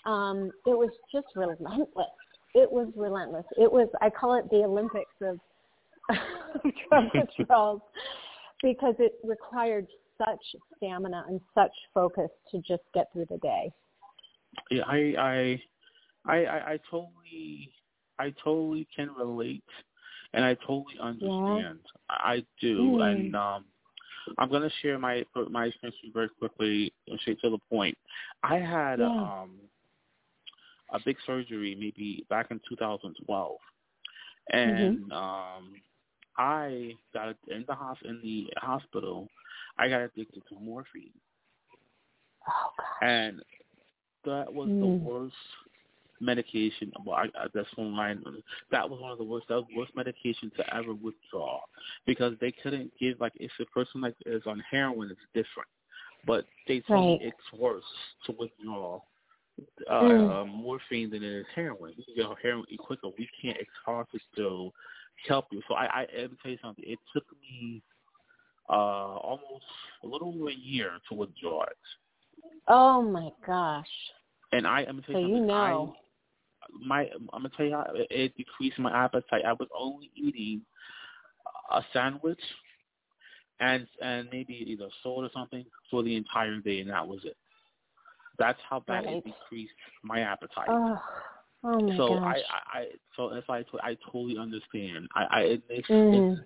Um, 0.06 0.50
it 0.66 0.76
was 0.76 0.90
just 1.12 1.26
relentless. 1.35 2.06
It 2.54 2.70
was 2.70 2.92
relentless. 2.97 3.44
It 3.56 3.70
was 3.70 3.88
I 4.00 4.11
call 4.11 4.35
it 4.35 4.49
the 4.50 4.64
Olympics 4.64 5.11
of 5.23 5.38
drug 6.88 7.04
withdrawals 7.38 7.82
because 8.62 8.94
it 8.99 9.14
required 9.25 9.87
such 10.18 10.61
stamina 10.76 11.25
and 11.28 11.40
such 11.54 11.73
focus 11.94 12.28
to 12.50 12.59
just 12.59 12.82
get 12.94 13.06
through 13.12 13.26
the 13.30 13.38
day. 13.38 13.70
Yeah, 14.70 14.82
I 14.87 15.14
I 15.18 15.62
I 16.26 16.44
I, 16.44 16.73
I 16.73 16.78
totally 16.90 17.70
I 18.18 18.35
totally 18.42 18.87
can 18.94 19.11
relate 19.16 19.64
and 20.32 20.44
I 20.44 20.54
totally 20.54 20.99
understand. 21.00 21.78
Yeah. 21.85 21.94
I 22.09 22.44
do 22.61 22.78
mm. 22.78 23.12
and 23.12 23.37
um 23.37 23.64
I'm 24.38 24.50
gonna 24.50 24.70
share 24.82 24.99
my 24.99 25.25
my 25.50 25.66
experience 25.66 25.97
very 26.12 26.28
quickly 26.38 26.92
and 27.09 27.18
straight 27.20 27.40
to 27.40 27.50
the 27.50 27.59
point. 27.70 27.97
I 28.42 28.56
had 28.56 28.99
yeah. 28.99 29.06
um 29.06 29.52
a 30.92 31.00
big 31.04 31.16
surgery 31.26 31.76
maybe 31.78 32.25
back 32.28 32.50
in 32.50 32.61
2012, 32.68 33.56
and 34.52 34.99
mm-hmm. 34.99 35.12
um 35.12 35.75
I 36.37 36.94
got 37.12 37.37
in 37.49 37.64
the 37.68 37.75
hos 37.75 37.99
in 38.04 38.20
the 38.23 38.49
hospital. 38.56 39.28
I 39.78 39.88
got 39.88 40.00
addicted 40.00 40.42
to 40.49 40.61
morphine. 40.61 41.11
Oh 42.49 42.70
gosh. 42.78 42.87
And 43.02 43.42
that 44.25 44.52
was 44.52 44.68
mm. 44.68 44.80
the 44.80 44.87
worst 44.87 45.35
medication. 46.20 46.92
Well, 47.04 47.16
I, 47.16 47.25
I, 47.38 47.47
that's 47.54 47.68
one 47.76 47.97
line. 47.97 48.23
That 48.70 48.88
was 48.88 49.00
one 49.00 49.12
of 49.12 49.18
the 49.18 49.25
worst. 49.25 49.47
That 49.49 49.56
was 49.56 49.64
the 49.70 49.78
worst 49.78 49.97
medication 49.97 50.50
to 50.56 50.75
ever 50.75 50.94
withdraw 50.94 51.61
because 52.06 52.35
they 52.40 52.52
couldn't 52.62 52.92
give 52.99 53.20
like 53.20 53.32
if 53.37 53.50
a 53.61 53.64
person 53.66 54.00
like 54.00 54.14
is 54.26 54.42
on 54.47 54.62
heroin, 54.70 55.11
it's 55.11 55.20
different, 55.35 55.68
but 56.26 56.44
they 56.68 56.80
told 56.80 57.20
right. 57.20 57.28
it's 57.28 57.61
worse 57.61 57.85
to 58.26 58.35
withdraw 58.38 59.00
uh, 59.88 59.93
mm. 59.93 60.43
uh, 60.43 60.45
morphine 60.47 61.11
than 61.11 61.23
it 61.23 61.33
is 61.33 61.47
heroin. 61.55 61.95
You 61.97 62.05
can 62.05 62.14
get 62.14 62.43
heroin 62.43 62.64
quicker. 62.79 63.09
We 63.19 63.29
can't. 63.40 63.57
It's 63.59 63.71
hard 63.85 64.07
to 64.12 64.19
still 64.33 64.73
help 65.29 65.47
you. 65.50 65.61
So 65.69 65.75
I, 65.75 65.85
I, 65.85 66.07
let 66.19 66.31
me 66.31 66.37
tell 66.43 66.52
you 66.52 66.59
something. 66.62 66.85
It 66.87 66.99
took 67.12 67.25
me 67.40 67.83
uh 68.69 69.17
almost 69.17 69.64
a 70.05 70.07
little 70.07 70.29
over 70.29 70.49
a 70.49 70.55
year 70.55 70.93
to 71.09 71.14
withdraw 71.14 71.62
it. 71.64 71.76
Oh 72.69 73.02
my 73.02 73.31
gosh. 73.47 73.88
And 74.52 74.67
I, 74.67 74.81
I'm 74.81 75.00
gonna 75.00 75.02
tell 75.02 75.14
so 75.14 75.19
you, 75.19 75.37
you 75.37 75.47
know. 75.47 75.95
I, 75.97 76.87
my, 76.87 77.00
I'm 77.33 77.43
gonna 77.43 77.50
tell 77.57 77.67
you 77.67 77.73
how 77.73 77.87
it, 77.95 78.07
it 78.11 78.37
decreased 78.37 78.79
my 78.79 78.93
appetite. 79.05 79.45
I 79.47 79.52
was 79.52 79.69
only 79.76 80.11
eating 80.14 80.62
a 81.73 81.83
sandwich 81.93 82.40
and 83.61 83.87
and 84.02 84.29
maybe 84.33 84.64
either 84.67 84.88
soda 85.02 85.26
or 85.26 85.31
something 85.35 85.64
for 85.90 86.02
the 86.02 86.17
entire 86.17 86.59
day, 86.59 86.81
and 86.81 86.90
that 86.90 87.07
was 87.07 87.21
it. 87.25 87.37
That's 88.40 88.59
how 88.68 88.80
bad 88.80 89.04
right. 89.04 89.18
it 89.18 89.25
decreased 89.25 89.75
my 90.02 90.20
appetite. 90.20 90.66
Oh, 90.68 90.99
oh 91.62 91.80
my 91.80 91.97
so 91.97 92.09
gosh. 92.09 92.38
I, 92.75 92.78
I, 92.78 92.85
so 93.16 93.35
if 93.35 93.44
I, 93.49 93.59
I 93.82 93.97
totally 94.06 94.38
understand. 94.38 95.09
I, 95.14 95.25
I 95.30 95.40
it 95.42 95.62
makes 95.68 95.88
mm. 95.88 96.32
it, 96.32 96.38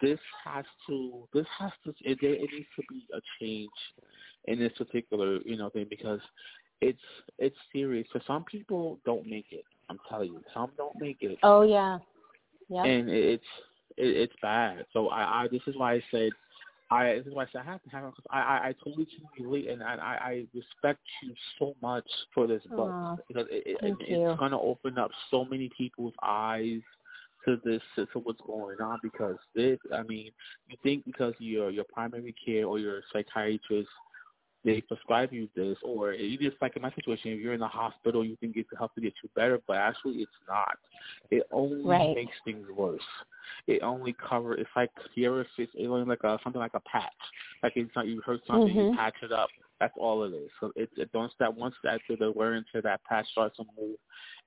this 0.00 0.20
has 0.44 0.64
to, 0.86 1.26
this 1.32 1.46
has 1.58 1.72
to, 1.84 1.90
it, 2.02 2.18
it 2.22 2.50
needs 2.52 2.68
to 2.76 2.82
be 2.88 3.06
a 3.14 3.20
change 3.40 3.70
in 4.44 4.58
this 4.58 4.72
particular, 4.76 5.38
you 5.44 5.56
know, 5.56 5.70
thing 5.70 5.86
because 5.88 6.20
it's 6.80 7.00
it's 7.38 7.56
serious. 7.72 8.06
So 8.12 8.20
some 8.26 8.44
people 8.44 8.98
don't 9.04 9.26
make 9.26 9.46
it. 9.50 9.64
I'm 9.90 9.98
telling 10.08 10.32
you, 10.32 10.42
some 10.54 10.70
don't 10.76 11.00
make 11.00 11.18
it. 11.22 11.38
Oh 11.42 11.62
yeah, 11.62 11.98
yeah. 12.68 12.84
And 12.84 13.08
it's 13.08 13.42
it, 13.96 14.16
it's 14.16 14.34
bad. 14.42 14.84
So 14.92 15.08
I, 15.08 15.44
I 15.44 15.48
this 15.50 15.62
is 15.66 15.76
why 15.76 15.94
I 15.94 16.02
said 16.10 16.30
I 16.90 17.14
this 17.14 17.26
is 17.26 17.34
why 17.34 17.44
I 17.44 17.46
said 17.52 17.62
I 17.62 17.64
have 17.64 17.82
to 17.82 17.90
have 17.90 18.04
because 18.04 18.24
I, 18.30 18.40
I 18.40 18.68
I 18.68 18.74
totally 18.84 19.06
can 19.06 19.44
relate 19.44 19.68
and 19.68 19.82
I 19.82 19.94
I 19.94 20.46
respect 20.54 21.00
you 21.22 21.34
so 21.58 21.74
much 21.82 22.08
for 22.34 22.46
this 22.46 22.62
book. 22.64 22.90
Aww, 22.90 23.18
because 23.28 23.46
it, 23.50 23.64
it, 23.66 23.76
it 23.82 23.96
it's 24.00 24.38
gonna 24.38 24.60
open 24.60 24.98
up 24.98 25.10
so 25.30 25.44
many 25.44 25.70
people's 25.76 26.14
eyes 26.22 26.80
to 27.44 27.60
this 27.64 27.82
to, 27.96 28.06
to 28.06 28.18
what's 28.20 28.40
going 28.46 28.80
on 28.80 28.98
because 29.02 29.36
this 29.54 29.78
I 29.92 30.02
mean 30.02 30.30
you 30.68 30.76
think 30.82 31.04
because 31.04 31.34
you're 31.38 31.70
your 31.70 31.84
primary 31.84 32.34
care 32.44 32.66
or 32.66 32.78
your 32.78 33.02
psychiatrist 33.12 33.88
they 34.64 34.80
prescribe 34.80 35.32
you 35.32 35.48
this, 35.54 35.76
or 35.82 36.12
you 36.12 36.36
just 36.38 36.60
like 36.60 36.74
in 36.76 36.82
my 36.82 36.92
situation, 36.92 37.30
if 37.30 37.40
you're 37.40 37.54
in 37.54 37.60
the 37.60 37.68
hospital, 37.68 38.24
you 38.24 38.36
think 38.40 38.56
it's 38.56 38.68
help 38.76 38.94
to 38.94 39.00
get 39.00 39.14
you 39.22 39.30
better, 39.36 39.60
but 39.66 39.76
actually 39.76 40.14
it's 40.16 40.30
not. 40.48 40.76
It 41.30 41.44
only 41.52 41.82
right. 41.84 42.14
makes 42.14 42.34
things 42.44 42.66
worse. 42.76 43.00
It 43.66 43.82
only 43.82 44.14
cover. 44.28 44.54
It's 44.54 44.70
like 44.74 44.90
you 45.14 45.28
ever 45.28 45.46
it's 45.56 45.72
only 45.78 46.04
like 46.04 46.24
a 46.24 46.38
something 46.42 46.60
like 46.60 46.74
a 46.74 46.80
patch. 46.80 47.12
Like 47.62 47.74
it's 47.76 47.90
not 47.94 48.08
you 48.08 48.20
hurt 48.24 48.40
something, 48.46 48.68
mm-hmm. 48.68 48.90
you 48.90 48.96
patch 48.96 49.14
it 49.22 49.32
up. 49.32 49.48
That's 49.80 49.94
all 49.96 50.24
it 50.24 50.34
is. 50.34 50.50
So 50.60 50.72
it's 50.74 50.92
it 50.96 51.10
once 51.14 51.32
that 51.38 51.56
once 51.56 51.74
that 51.84 52.00
the 52.08 52.32
wear 52.32 52.54
into 52.54 52.82
that 52.82 53.02
patch 53.04 53.26
starts 53.30 53.56
to 53.58 53.64
move, 53.80 53.96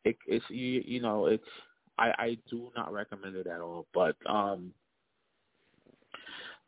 it, 0.03 0.17
it's 0.27 0.45
you 0.49 0.83
you 0.85 1.01
know 1.01 1.27
it's 1.27 1.43
I 1.97 2.11
I 2.17 2.37
do 2.49 2.69
not 2.75 2.91
recommend 2.91 3.35
it 3.37 3.47
at 3.47 3.61
all. 3.61 3.85
But 3.93 4.17
um, 4.25 4.73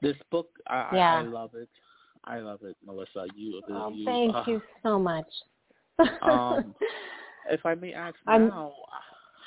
this 0.01 0.15
book 0.31 0.47
I 0.67 0.89
yeah. 0.93 1.13
I, 1.15 1.19
I 1.19 1.23
love 1.23 1.51
it. 1.55 1.69
I 2.25 2.39
love 2.39 2.59
it, 2.63 2.75
Melissa. 2.85 3.25
You, 3.35 3.61
oh, 3.69 3.89
you 3.91 4.05
thank 4.05 4.35
uh, 4.35 4.43
you 4.47 4.61
so 4.81 4.97
much. 4.97 5.27
um, 6.21 6.73
if 7.49 7.65
I 7.65 7.75
may 7.75 7.93
ask 7.93 8.15
I'm, 8.27 8.47
now, 8.47 8.73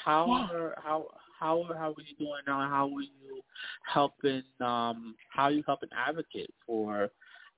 how 0.05 0.27
yeah. 0.27 0.57
are 0.57 0.75
how 0.83 1.07
how 1.39 1.65
how 1.75 1.89
are 1.91 2.03
you 2.03 2.17
doing 2.19 2.43
now? 2.47 2.69
How 2.69 2.87
are 2.87 3.03
you 3.03 3.41
helping? 3.93 4.43
Um, 4.61 5.15
how 5.31 5.45
are 5.45 5.51
you 5.51 5.63
helping 5.67 5.89
advocate 5.97 6.51
for 6.67 7.09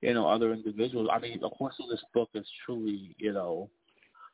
you 0.01 0.15
know 0.15 0.27
other 0.29 0.53
individuals? 0.53 1.09
I 1.13 1.19
mean, 1.19 1.43
of 1.43 1.53
course, 1.53 1.75
this 1.91 2.03
book 2.15 2.31
is 2.35 2.47
truly 2.65 3.15
you 3.19 3.33
know 3.33 3.69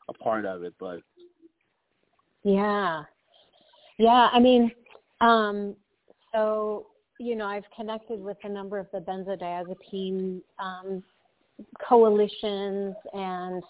a 0.08 0.12
part 0.12 0.44
of 0.44 0.62
it, 0.62 0.74
but 0.78 1.00
yeah, 2.42 3.02
yeah. 3.98 4.28
I 4.32 4.38
mean, 4.38 4.70
um, 5.20 5.74
so 6.32 6.86
you 7.18 7.36
know, 7.36 7.46
I've 7.46 7.64
connected 7.76 8.20
with 8.20 8.36
a 8.42 8.48
number 8.48 8.78
of 8.78 8.86
the 8.92 8.98
benzodiazepine 8.98 10.40
um, 10.58 11.02
coalitions, 11.86 12.94
and 13.12 13.62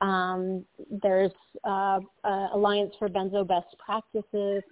um, 0.00 0.64
there's 1.02 1.32
uh, 1.64 2.00
uh, 2.24 2.48
Alliance 2.52 2.94
for 2.98 3.08
Benzo 3.08 3.46
Best 3.46 3.74
Practices. 3.84 4.62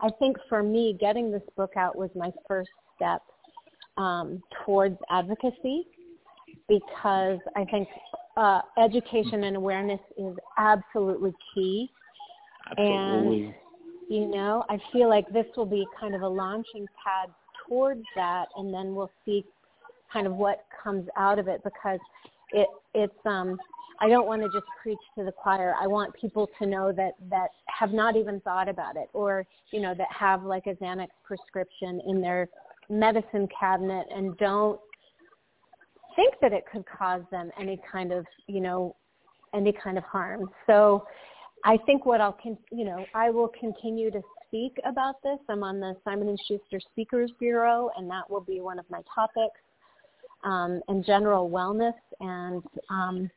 I 0.00 0.08
think 0.18 0.36
for 0.48 0.62
me, 0.62 0.96
getting 0.98 1.30
this 1.30 1.42
book 1.56 1.72
out 1.76 1.96
was 1.96 2.10
my 2.14 2.30
first 2.48 2.70
step 2.96 3.22
um, 3.96 4.42
towards 4.64 4.96
advocacy 5.10 5.86
because 6.68 7.38
I 7.56 7.64
think 7.64 7.88
uh, 8.36 8.60
education 8.82 9.44
and 9.44 9.56
awareness 9.56 10.00
is 10.16 10.34
absolutely 10.58 11.32
key. 11.54 11.90
Absolutely. 12.70 13.44
And, 13.44 13.54
you 14.08 14.26
know, 14.28 14.64
I 14.68 14.78
feel 14.92 15.08
like 15.08 15.28
this 15.32 15.46
will 15.56 15.66
be 15.66 15.84
kind 16.00 16.14
of 16.14 16.22
a 16.22 16.28
launching 16.28 16.86
pad 17.04 17.30
towards 17.70 18.02
that, 18.16 18.46
and 18.56 18.74
then 18.74 18.94
we'll 18.94 19.12
see 19.24 19.44
kind 20.12 20.26
of 20.26 20.34
what 20.34 20.64
comes 20.82 21.08
out 21.16 21.38
of 21.38 21.46
it 21.48 21.62
because 21.62 22.00
it 22.50 22.66
it's 22.94 23.14
um 23.24 23.56
I 24.02 24.08
don't 24.08 24.26
want 24.26 24.40
to 24.42 24.48
just 24.48 24.66
preach 24.82 24.98
to 25.16 25.24
the 25.24 25.32
choir. 25.32 25.74
I 25.78 25.86
want 25.86 26.14
people 26.14 26.48
to 26.58 26.66
know 26.66 26.90
that 26.92 27.12
that 27.30 27.50
have 27.66 27.92
not 27.92 28.16
even 28.16 28.40
thought 28.40 28.68
about 28.68 28.96
it 28.96 29.08
or 29.12 29.46
you 29.72 29.80
know 29.80 29.94
that 29.94 30.08
have 30.10 30.42
like 30.42 30.66
a 30.66 30.74
Xanax 30.74 31.08
prescription 31.24 32.00
in 32.06 32.20
their 32.20 32.48
medicine 32.88 33.48
cabinet 33.58 34.06
and 34.14 34.36
don't 34.38 34.80
think 36.16 36.34
that 36.42 36.52
it 36.52 36.64
could 36.70 36.84
cause 36.86 37.22
them 37.30 37.50
any 37.58 37.80
kind 37.90 38.12
of 38.12 38.26
you 38.48 38.60
know 38.60 38.96
any 39.54 39.72
kind 39.72 39.96
of 39.96 40.04
harm. 40.04 40.50
So 40.66 41.06
I 41.64 41.76
think 41.86 42.04
what 42.04 42.20
I'll 42.20 42.36
con- 42.42 42.58
you 42.72 42.84
know 42.84 43.06
I 43.14 43.30
will 43.30 43.52
continue 43.60 44.10
to 44.10 44.22
speak 44.50 44.78
about 44.84 45.22
this. 45.22 45.38
I'm 45.48 45.62
on 45.62 45.78
the 45.78 45.94
Simon 46.04 46.28
and 46.28 46.38
Schuster 46.46 46.80
Speakers 46.92 47.30
Bureau, 47.38 47.90
and 47.96 48.10
that 48.10 48.28
will 48.28 48.40
be 48.40 48.60
one 48.60 48.78
of 48.78 48.84
my 48.90 49.00
topics. 49.14 49.60
Um, 50.42 50.80
and 50.88 51.04
general 51.04 51.50
wellness, 51.50 51.92
and 52.20 52.62
um, 52.88 53.30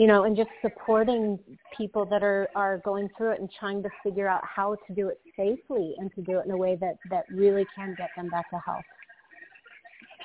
you 0.00 0.08
know, 0.08 0.24
and 0.24 0.36
just 0.36 0.48
supporting 0.60 1.38
people 1.76 2.04
that 2.06 2.24
are 2.24 2.48
are 2.56 2.78
going 2.78 3.08
through 3.16 3.30
it 3.30 3.40
and 3.40 3.48
trying 3.60 3.80
to 3.84 3.88
figure 4.02 4.26
out 4.26 4.42
how 4.44 4.76
to 4.88 4.92
do 4.92 5.08
it 5.08 5.20
safely 5.36 5.94
and 5.98 6.12
to 6.16 6.22
do 6.22 6.40
it 6.40 6.46
in 6.46 6.50
a 6.50 6.56
way 6.56 6.76
that 6.80 6.96
that 7.10 7.26
really 7.30 7.64
can 7.76 7.94
get 7.96 8.10
them 8.16 8.28
back 8.28 8.50
to 8.50 8.58
health. 8.58 8.82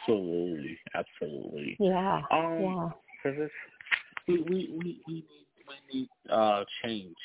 Absolutely, 0.01 0.79
absolutely. 0.95 1.77
Yeah. 1.79 2.21
Um, 2.31 2.59
yeah. 2.59 2.89
Because 3.23 3.49
we 4.27 4.41
we 4.41 4.73
we 4.75 5.01
we 5.07 5.13
need 5.13 5.25
we 5.67 5.99
need 5.99 6.09
uh 6.31 6.63
change, 6.83 7.15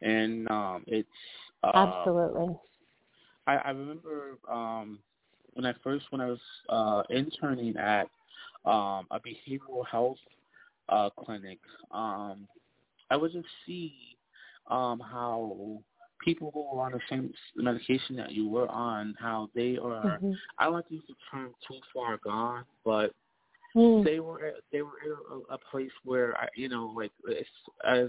and 0.00 0.50
um, 0.50 0.82
it's 0.88 1.08
uh, 1.62 1.70
absolutely. 1.74 2.56
I, 3.46 3.56
I 3.56 3.70
remember 3.70 4.38
um 4.50 4.98
when 5.54 5.66
I 5.66 5.74
first 5.82 6.06
when 6.10 6.20
I 6.20 6.26
was 6.28 6.40
uh 6.68 7.02
interning 7.10 7.76
at 7.76 8.08
um 8.64 9.06
a 9.10 9.20
behavioral 9.20 9.86
health 9.90 10.18
uh 10.88 11.10
clinic, 11.10 11.58
um 11.90 12.46
I 13.10 13.16
would 13.16 13.32
just 13.32 13.46
see 13.66 13.92
um 14.68 15.00
how 15.00 15.80
people 16.24 16.50
who 16.54 16.78
are 16.78 16.86
on 16.86 16.92
the 16.92 17.00
same 17.10 17.32
medication 17.56 18.16
that 18.16 18.30
you 18.32 18.48
were 18.48 18.68
on, 18.68 19.14
how 19.18 19.50
they 19.54 19.76
are 19.76 20.18
mm-hmm. 20.18 20.32
I 20.58 20.64
don't 20.64 20.74
like 20.74 20.88
to 20.88 20.94
use 20.94 21.04
the 21.08 21.14
term 21.30 21.52
too 21.66 21.78
far 21.92 22.18
gone, 22.18 22.64
but 22.84 23.12
Mm. 23.74 24.04
they 24.04 24.20
were 24.20 24.52
they 24.70 24.82
were 24.82 24.98
in 25.04 25.12
a, 25.30 25.54
a 25.54 25.58
place 25.70 25.90
where 26.04 26.36
I, 26.36 26.48
you 26.54 26.68
know 26.68 26.92
like 26.94 27.10
as 27.28 27.44
as 27.86 28.08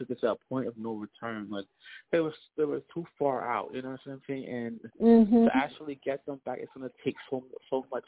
it 0.00 0.08
gets 0.08 0.20
to 0.20 0.32
a 0.32 0.36
point 0.48 0.68
of 0.68 0.74
no 0.76 0.94
return 0.94 1.48
like 1.50 1.66
they 2.12 2.20
were 2.20 2.34
they 2.56 2.64
were 2.64 2.82
too 2.94 3.04
far 3.18 3.50
out 3.50 3.70
you 3.74 3.82
know 3.82 3.90
what 3.90 4.00
I'm 4.06 4.22
saying 4.28 4.46
and 4.46 4.80
mm-hmm. 5.02 5.46
to 5.46 5.50
actually 5.52 5.98
get 6.04 6.24
them 6.26 6.40
back 6.44 6.58
it's 6.60 6.70
going 6.76 6.88
to 6.88 6.94
take 7.04 7.16
so 7.28 7.42
so 7.70 7.84
much 7.90 8.04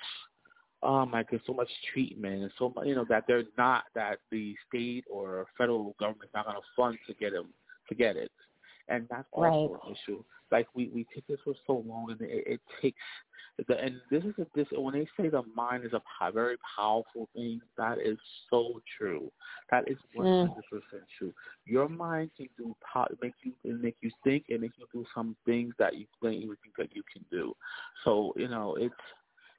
oh 0.84 1.04
my 1.06 1.24
god 1.24 1.40
so 1.44 1.52
much 1.52 1.68
treatment 1.92 2.42
and 2.42 2.52
so 2.56 2.72
much 2.74 2.86
you 2.86 2.94
know 2.94 3.06
that 3.08 3.24
they're 3.26 3.44
not 3.58 3.84
that 3.96 4.18
the 4.30 4.54
state 4.68 5.04
or 5.10 5.46
federal 5.58 5.96
government's 5.98 6.34
not 6.34 6.44
going 6.44 6.56
to 6.56 6.62
fund 6.76 6.98
to 7.08 7.14
get 7.14 7.32
them 7.32 7.48
to 7.88 7.94
get 7.96 8.16
it 8.16 8.30
and 8.88 9.06
that's 9.10 9.28
also 9.32 9.74
right. 9.74 9.80
an 9.88 9.96
issue 9.96 10.22
like 10.50 10.66
we 10.74 10.88
we 10.94 11.06
take 11.14 11.26
this 11.26 11.38
for 11.44 11.54
so 11.66 11.82
long 11.86 12.10
and 12.10 12.20
it, 12.20 12.44
it 12.46 12.60
takes 12.80 12.98
the, 13.68 13.78
and 13.78 14.00
this 14.10 14.24
is 14.24 14.34
a, 14.38 14.46
this 14.54 14.66
when 14.72 14.94
they 14.94 15.06
say 15.16 15.28
the 15.28 15.42
mind 15.54 15.84
is 15.84 15.92
a 15.92 16.32
very 16.32 16.56
powerful 16.76 17.28
thing, 17.34 17.60
that 17.76 17.98
is 17.98 18.16
so 18.48 18.80
true. 18.98 19.30
That 19.70 19.88
is 19.88 19.98
one 20.14 20.48
hundred 20.48 20.64
percent 20.70 21.02
mm. 21.02 21.18
true. 21.18 21.34
Your 21.66 21.88
mind 21.88 22.30
can 22.36 22.48
do 22.56 22.74
make 23.20 23.34
you 23.42 23.52
make 23.64 23.96
you 24.00 24.10
think 24.24 24.46
and 24.48 24.62
make 24.62 24.72
you 24.78 24.86
do 24.92 25.04
some 25.14 25.36
things 25.44 25.74
that 25.78 25.96
you 25.96 26.06
don't 26.22 26.32
even 26.32 26.56
think 26.62 26.76
that 26.78 26.96
you 26.96 27.02
can 27.12 27.24
do. 27.30 27.54
So 28.04 28.32
you 28.36 28.48
know 28.48 28.76
it's 28.76 28.94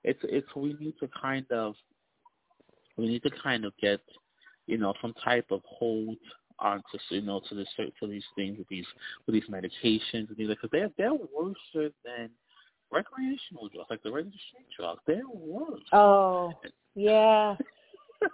it's 0.03 0.19
it's 0.23 0.55
we 0.55 0.75
need 0.79 0.95
to 0.99 1.09
kind 1.21 1.45
of 1.51 1.75
we 2.97 3.07
need 3.07 3.23
to 3.23 3.31
kind 3.43 3.63
of 3.63 3.73
get 3.79 4.01
you 4.65 4.77
know 4.77 4.93
some 5.01 5.13
type 5.23 5.45
of 5.51 5.61
hold 5.65 6.17
onto 6.59 6.97
you 7.09 7.21
know 7.21 7.41
to 7.49 7.55
the 7.55 7.65
to 7.99 8.07
these 8.07 8.23
things 8.35 8.57
with 8.57 8.67
these 8.67 8.85
with 9.25 9.33
these 9.33 9.49
medications 9.49 10.27
and 10.27 10.37
things 10.37 10.49
because 10.49 10.69
they're 10.71 10.91
they're 10.97 11.13
worse 11.13 11.57
than 11.73 12.29
recreational 12.93 13.67
drugs, 13.69 13.87
like 13.89 14.03
the 14.03 14.11
regular 14.11 14.37
street 14.49 14.67
drugs, 14.77 15.01
they're 15.07 15.27
worse. 15.27 15.81
Oh, 15.91 16.53
yeah. 16.95 17.55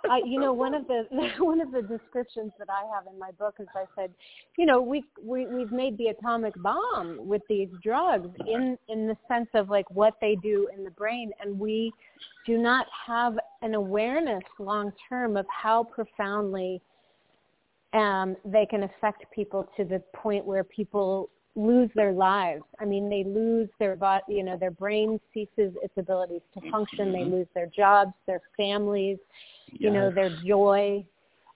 I, 0.08 0.21
you 0.23 0.39
know, 0.39 0.53
one 0.53 0.75
of 0.75 0.86
the 0.88 1.08
one 1.39 1.62
of 1.62 1.71
the 1.71 1.82
descriptions 1.82 2.51
that 2.60 2.67
I 2.69 2.84
have 2.93 3.12
in 3.12 3.17
my 3.17 3.32
book 3.32 3.55
is 3.60 3.67
I 3.75 3.86
said, 3.95 4.12
you 4.58 4.65
know, 4.65 4.82
we 4.82 5.03
we 5.23 5.47
we've 5.47 5.71
made 5.71 5.97
the 5.97 6.08
atomic 6.08 6.53
bomb 6.62 7.17
with 7.27 7.41
these 7.49 7.69
drugs 7.84 8.29
in 8.47 8.77
in 8.88 9.08
the 9.08 9.17
sense 9.27 9.49
of 9.55 9.69
like 9.69 9.89
what 9.89 10.13
they 10.21 10.36
do 10.36 10.69
in 10.75 10.84
the 10.84 10.91
brain, 10.91 11.32
and 11.41 11.60
we 11.60 11.91
do 12.45 12.58
not 12.58 12.86
have 13.08 13.38
an 13.62 13.73
awareness 13.73 14.43
long 14.60 14.91
term 15.08 15.38
of 15.38 15.45
how 15.49 15.84
profoundly 15.84 16.82
um, 17.93 18.36
they 18.45 18.65
can 18.65 18.84
affect 18.84 19.25
people 19.32 19.67
to 19.78 19.84
the 19.84 20.02
point 20.13 20.45
where 20.45 20.63
people 20.63 21.30
lose 21.56 21.89
their 21.95 22.12
lives. 22.12 22.63
I 22.80 22.86
mean, 22.86 23.10
they 23.10 23.23
lose 23.23 23.69
their 23.80 23.95
body, 23.95 24.23
you 24.30 24.43
know, 24.43 24.58
their 24.58 24.71
brain 24.71 25.19
ceases 25.34 25.73
its 25.84 25.93
abilities 25.97 26.41
to 26.54 26.71
function. 26.71 27.08
Mm-hmm. 27.08 27.32
They 27.32 27.38
lose 27.38 27.47
their 27.54 27.67
jobs, 27.67 28.13
their 28.28 28.41
families, 28.56 29.17
yes. 29.67 29.78
you 29.80 29.89
know, 29.89 30.12
their 30.12 30.36
joy, 30.45 31.04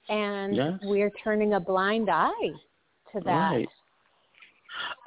and 0.09 0.55
yes. 0.55 0.73
we're 0.83 1.11
turning 1.23 1.53
a 1.53 1.59
blind 1.59 2.09
eye 2.09 2.49
to 3.13 3.19
that. 3.23 3.51
Right. 3.51 3.67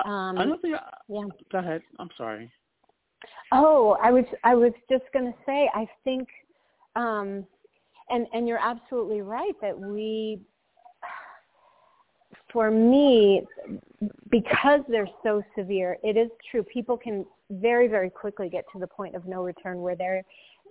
Um, 0.04 0.38
I 0.38 0.44
don't 0.44 0.62
think. 0.62 0.76
I, 0.76 0.80
yeah. 1.08 1.24
Go 1.50 1.58
ahead. 1.58 1.82
I'm 1.98 2.10
sorry. 2.16 2.50
Oh, 3.52 3.96
I 4.02 4.10
was 4.10 4.24
I 4.44 4.54
was 4.54 4.72
just 4.88 5.04
going 5.12 5.26
to 5.26 5.38
say 5.44 5.68
I 5.74 5.88
think, 6.04 6.28
um, 6.94 7.44
and 8.10 8.26
and 8.32 8.46
you're 8.46 8.60
absolutely 8.62 9.22
right 9.22 9.54
that 9.60 9.78
we 9.78 10.40
for 12.52 12.70
me, 12.70 13.42
because 14.30 14.80
they're 14.88 15.08
so 15.22 15.42
severe, 15.56 15.98
it 16.02 16.16
is 16.16 16.30
true. 16.50 16.62
People 16.62 16.96
can 16.96 17.26
very, 17.50 17.88
very 17.88 18.10
quickly 18.10 18.48
get 18.48 18.64
to 18.72 18.78
the 18.78 18.86
point 18.86 19.14
of 19.14 19.26
no 19.26 19.42
return 19.42 19.80
where 19.82 19.96
they're 19.96 20.22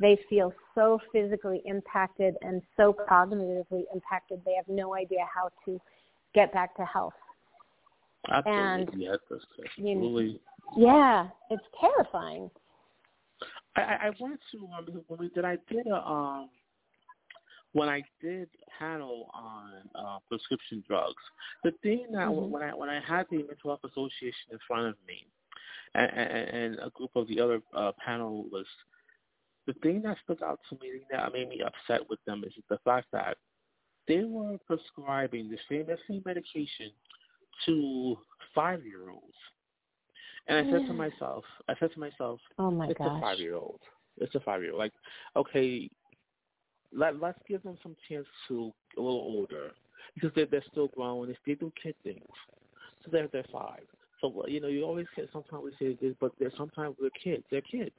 they 0.02 0.18
feel 0.30 0.54
so 0.74 1.00
physically 1.14 1.62
impacted 1.64 2.36
and 2.42 2.62
so 2.76 2.94
cognitively 3.10 3.84
impacted 3.94 4.42
they 4.46 4.54
have 4.54 4.68
no 4.68 4.94
idea 4.94 5.26
how 5.34 5.50
to 5.64 5.80
get 6.34 6.52
back 6.52 6.76
to 6.76 6.84
health. 6.84 7.14
Absolutely. 8.30 8.94
And, 8.94 9.02
yes, 9.02 9.18
absolutely. 9.32 9.90
You 9.90 9.96
know, 9.96 10.40
yeah, 10.78 11.28
it's 11.50 11.64
terrifying. 11.80 12.50
I, 13.76 13.82
I 13.82 14.12
went 14.20 14.40
to 14.52 14.68
um, 14.78 15.04
when 15.08 15.20
we 15.20 15.30
did 15.30 15.46
I 15.46 15.58
did 15.70 15.88
a 15.88 15.96
um 15.96 16.50
when 17.76 17.90
I 17.90 18.02
did 18.22 18.48
panel 18.80 19.30
on 19.34 19.90
uh, 19.96 20.20
prescription 20.30 20.82
drugs, 20.88 21.22
the 21.66 21.72
thing 21.84 22.08
that 22.14 22.30
Mhm. 22.30 22.50
when 22.50 22.64
I 22.64 22.74
when 22.74 22.90
I 22.90 23.02
had 23.02 23.28
the 23.30 23.44
Mental 23.44 23.72
Health 23.72 23.84
Association 23.84 24.54
in 24.54 24.60
front 24.60 24.88
of 24.88 24.96
me, 25.06 25.28
and, 25.94 26.10
and, 26.12 26.50
and 26.50 26.80
a 26.80 26.90
group 26.92 27.14
of 27.18 27.28
the 27.28 27.42
other 27.42 27.62
uh, 27.74 27.92
panelists, 28.08 28.66
the 29.68 29.74
thing 29.84 30.02
that 30.04 30.18
stuck 30.24 30.42
out 30.42 30.62
to 30.70 30.78
me, 30.80 31.02
that 31.12 31.34
made 31.34 31.50
me 31.50 31.62
upset 31.62 32.10
with 32.10 32.24
them, 32.24 32.46
is 32.46 32.54
the 32.70 32.78
fact 32.86 33.08
that 33.12 33.38
they 34.08 34.24
were 34.24 34.58
prescribing 34.66 35.50
the 35.50 35.60
same 35.68 35.86
the 35.86 35.98
same 36.08 36.24
medication 36.26 36.92
to 37.66 38.18
five 38.54 38.86
year 38.86 39.10
olds. 39.10 39.36
And 40.48 40.58
I 40.60 40.70
said 40.70 40.88
to 40.88 40.94
myself, 40.94 41.44
I 41.68 41.76
said 41.78 41.92
to 41.92 42.00
myself, 42.00 42.40
Oh 42.58 42.72
my 42.72 42.88
it's 42.88 43.00
a 43.02 43.20
five 43.20 43.40
year 43.40 43.56
old. 43.56 43.82
It's 44.18 44.36
a 44.36 44.40
five 44.40 44.62
year 44.62 44.72
old. 44.72 44.80
Like, 44.80 44.94
okay, 45.36 45.90
let 46.96 47.20
let's 47.20 47.40
give 47.48 47.62
them 47.64 47.78
some 47.84 47.96
chance 48.10 48.26
to 48.48 48.72
a 48.98 49.02
little 49.02 49.20
older 49.20 49.72
because 50.14 50.32
they're 50.36 50.46
they're 50.46 50.64
still 50.72 50.88
growing. 50.90 51.30
They 51.30 51.38
still 51.42 51.68
do 51.68 51.74
kid 51.82 51.96
things, 52.04 52.24
so 53.04 53.12
they're 53.12 53.28
they're 53.28 53.46
five. 53.52 53.84
So 54.22 54.46
you 54.48 54.62
know, 54.62 54.68
you 54.68 54.84
always 54.84 55.08
get 55.16 55.30
sometimes 55.34 55.64
we 55.64 55.72
say 55.80 55.98
this, 56.02 56.16
but 56.20 56.32
they're 56.40 56.52
sometimes 56.58 56.96
we're 57.00 57.10
kids. 57.12 57.44
They're 57.52 57.62
kids. 57.62 57.92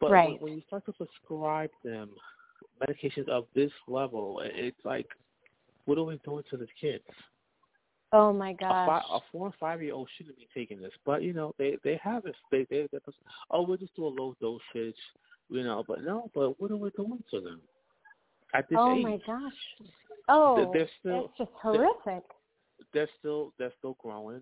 But 0.00 0.10
Right. 0.10 0.40
when, 0.40 0.50
when 0.50 0.52
you 0.54 0.62
start 0.66 0.84
to 0.86 0.92
prescribe 0.92 1.70
them 1.84 2.10
medications 2.86 3.28
of 3.28 3.46
this 3.54 3.70
level, 3.86 4.42
it's 4.44 4.76
like, 4.84 5.06
what 5.84 5.98
are 5.98 6.04
we 6.04 6.20
doing 6.24 6.44
to 6.50 6.56
the 6.56 6.66
kids? 6.80 7.04
Oh 8.12 8.32
my 8.32 8.52
A, 8.52 8.56
gosh. 8.56 8.86
fi- 8.86 9.04
a 9.10 9.20
four 9.32 9.46
and 9.46 9.54
five 9.56 9.82
year 9.82 9.94
old 9.94 10.08
shouldn't 10.16 10.36
be 10.36 10.48
taking 10.52 10.80
this, 10.80 10.92
but 11.06 11.22
you 11.22 11.32
know 11.32 11.54
they 11.58 11.76
they 11.84 11.98
have 12.02 12.26
it. 12.26 12.34
They 12.50 12.66
they 12.70 12.88
they're 12.90 13.00
oh 13.50 13.62
we'll 13.62 13.76
just 13.76 13.94
do 13.96 14.06
a 14.06 14.08
low 14.08 14.34
dosage, 14.40 14.96
you 15.48 15.62
know. 15.62 15.84
But 15.86 16.02
no, 16.02 16.30
but 16.34 16.60
what 16.60 16.70
are 16.70 16.76
we 16.76 16.90
doing 16.90 17.22
to 17.30 17.40
them 17.40 17.60
at 18.54 18.68
this 18.68 18.78
oh 18.80 18.94
age? 18.96 19.02
my 19.02 19.18
gosh. 19.26 19.52
Oh, 20.28 20.70
they're 20.72 20.88
still- 21.00 21.26
it's 21.26 21.38
just 21.38 21.50
horrific. 21.60 22.24
They're 22.92 23.08
still 23.18 23.52
they're 23.58 23.72
still 23.78 23.96
growing. 24.00 24.40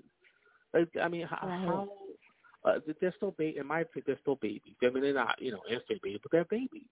I 1.01 1.09
mean, 1.09 1.27
how, 1.27 1.47
Right. 1.47 1.67
how 1.67 1.89
uh, 2.65 2.79
they're 3.01 3.13
still 3.17 3.33
ba- 3.37 3.59
in 3.59 3.67
my 3.67 3.81
opinion 3.81 4.05
they're 4.07 4.19
still 4.21 4.37
babies. 4.37 4.75
I 4.83 4.91
mean 4.91 5.03
they're 5.03 5.13
not 5.15 5.41
you 5.41 5.51
know 5.53 5.61
infant 5.69 6.01
babies, 6.03 6.21
but 6.23 6.31
they're 6.33 6.45
babies. 6.45 6.87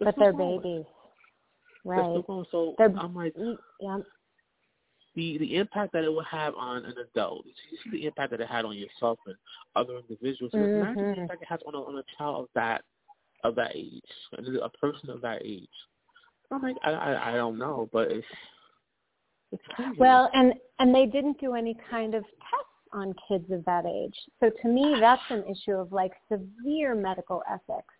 but 0.00 0.14
they're 0.18 0.32
growing. 0.32 0.60
babies. 0.60 0.86
They're 1.84 1.94
still 1.96 2.14
Right. 2.16 2.26
growing. 2.26 2.46
So 2.50 2.74
They're- 2.78 2.94
I'm 2.98 3.14
like 3.14 3.34
Yeah. 3.80 3.98
the 5.14 5.38
the 5.38 5.56
impact 5.56 5.92
that 5.92 6.04
it 6.04 6.12
would 6.12 6.26
have 6.26 6.54
on 6.56 6.84
an 6.84 6.94
adult. 6.98 7.44
You 7.46 7.78
see 7.84 7.90
the 7.90 8.06
impact 8.06 8.30
that 8.32 8.40
it 8.40 8.48
had 8.48 8.64
on 8.64 8.76
yourself 8.76 9.18
and 9.26 9.36
other 9.76 9.96
individuals. 9.98 10.52
And 10.54 10.64
Imagine 10.64 11.12
the 11.14 11.20
impact 11.22 11.42
it 11.42 11.48
has 11.48 11.60
on 11.66 11.74
a, 11.74 11.82
on 11.82 11.98
a 11.98 12.04
child 12.18 12.44
of 12.44 12.48
that 12.54 12.84
of 13.44 13.54
that 13.54 13.72
age, 13.74 14.02
and 14.36 14.56
a 14.56 14.68
person 14.70 15.08
of 15.10 15.20
that 15.22 15.40
age. 15.44 15.68
Like, 16.50 16.76
I 16.82 16.90
I, 16.90 17.32
I 17.32 17.36
don't 17.36 17.58
know, 17.58 17.88
but 17.92 18.10
it's 18.10 18.26
it's 19.52 19.62
crazy. 19.74 19.94
Well, 19.98 20.30
and 20.34 20.54
and 20.78 20.94
they 20.94 21.06
didn't 21.06 21.40
do 21.40 21.54
any 21.54 21.76
kind 21.90 22.14
of 22.14 22.22
tests 22.22 22.66
on 22.92 23.14
kids 23.28 23.50
of 23.50 23.64
that 23.66 23.86
age. 23.86 24.16
So 24.40 24.50
to 24.62 24.68
me, 24.68 24.96
that's 25.00 25.22
an 25.30 25.44
issue 25.48 25.76
of 25.76 25.92
like 25.92 26.12
severe 26.30 26.94
medical 26.94 27.42
ethics. 27.50 27.94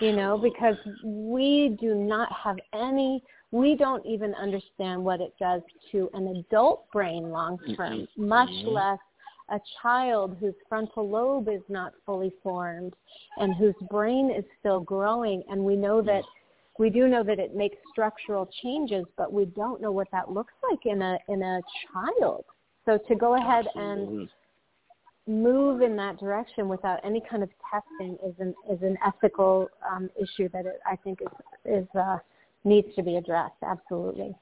You 0.00 0.12
know, 0.12 0.38
because 0.38 0.76
we 1.04 1.76
do 1.80 1.94
not 1.94 2.30
have 2.32 2.56
any. 2.74 3.22
We 3.50 3.76
don't 3.76 4.04
even 4.04 4.34
understand 4.34 5.04
what 5.04 5.20
it 5.20 5.32
does 5.38 5.62
to 5.92 6.10
an 6.14 6.28
adult 6.28 6.90
brain 6.92 7.30
long 7.30 7.58
term, 7.76 8.00
Mhm. 8.00 8.08
much 8.16 8.50
Mhm. 8.50 8.72
less 8.72 8.98
a 9.50 9.60
child 9.82 10.36
whose 10.38 10.54
frontal 10.68 11.08
lobe 11.08 11.48
is 11.48 11.62
not 11.68 11.92
fully 12.06 12.30
formed 12.42 12.94
and 13.38 13.54
whose 13.54 13.76
brain 13.90 14.30
is 14.30 14.44
still 14.58 14.80
growing. 14.80 15.44
And 15.48 15.64
we 15.64 15.76
know 15.76 16.00
that 16.02 16.24
we 16.78 16.90
do 16.90 17.06
know 17.06 17.22
that 17.22 17.38
it 17.38 17.54
makes 17.54 17.76
structural 17.90 18.48
changes, 18.62 19.06
but 19.16 19.32
we 19.32 19.44
don't 19.44 19.80
know 19.80 19.92
what 19.92 20.08
that 20.12 20.30
looks 20.30 20.54
like 20.68 20.86
in 20.86 21.02
a 21.02 21.18
in 21.28 21.42
a 21.42 21.60
child. 21.92 22.44
So 22.84 22.98
to 23.08 23.14
go 23.14 23.36
ahead 23.36 23.66
and 23.76 24.28
move 25.26 25.80
in 25.80 25.96
that 25.96 26.18
direction 26.18 26.68
without 26.68 27.00
any 27.04 27.22
kind 27.30 27.42
of 27.42 27.48
testing 27.70 28.18
is 28.26 28.34
an 28.38 28.54
is 28.70 28.82
an 28.82 28.98
ethical 29.06 29.68
um, 29.90 30.10
issue 30.20 30.48
that 30.52 30.66
it, 30.66 30.80
I 30.86 30.96
think 30.96 31.20
is 31.22 31.82
is 31.82 31.88
uh, 31.96 32.18
needs 32.64 32.88
to 32.96 33.02
be 33.02 33.16
addressed. 33.16 33.54
Absolutely. 33.62 34.34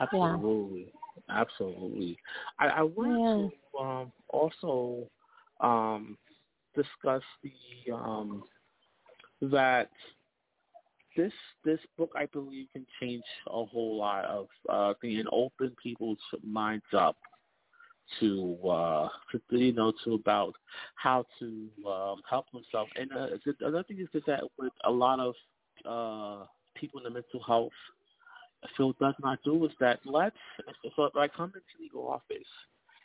Absolutely. 0.00 0.92
Absolutely. 1.30 2.18
I, 2.58 2.66
I 2.66 2.82
want 2.82 3.52
to 3.74 3.80
um, 3.80 4.12
also 4.28 5.08
um, 5.60 6.16
discuss 6.74 7.22
the 7.42 7.92
um, 7.92 8.44
that 9.40 9.90
this 11.16 11.32
this 11.64 11.80
book 11.96 12.12
I 12.16 12.26
believe 12.26 12.66
can 12.72 12.86
change 13.00 13.24
a 13.46 13.64
whole 13.64 13.96
lot 13.96 14.24
of 14.24 14.46
uh, 14.68 14.94
and 15.02 15.28
open 15.32 15.74
people's 15.82 16.18
minds 16.44 16.84
up 16.96 17.16
to 18.20 18.56
uh 18.66 19.08
to 19.32 19.58
you 19.58 19.72
know 19.72 19.92
to 20.04 20.14
about 20.14 20.54
how 20.94 21.26
to 21.38 21.68
um 21.86 22.22
help 22.28 22.46
themselves. 22.52 22.90
And 22.96 23.12
uh, 23.12 23.26
the 23.44 23.66
other 23.66 23.82
thing 23.82 23.98
is 24.00 24.22
that 24.26 24.44
with 24.58 24.72
a 24.84 24.90
lot 24.90 25.20
of 25.20 25.34
uh 25.84 26.46
people 26.74 27.00
in 27.00 27.04
the 27.04 27.10
mental 27.10 27.42
health 27.46 27.72
field 28.76 28.96
does 29.00 29.14
not 29.22 29.38
do 29.44 29.64
is 29.64 29.72
that 29.80 30.00
let's 30.04 30.36
so 30.96 31.10
I 31.16 31.28
come 31.28 31.52
into 31.54 31.92
the 31.92 31.98
office 31.98 32.48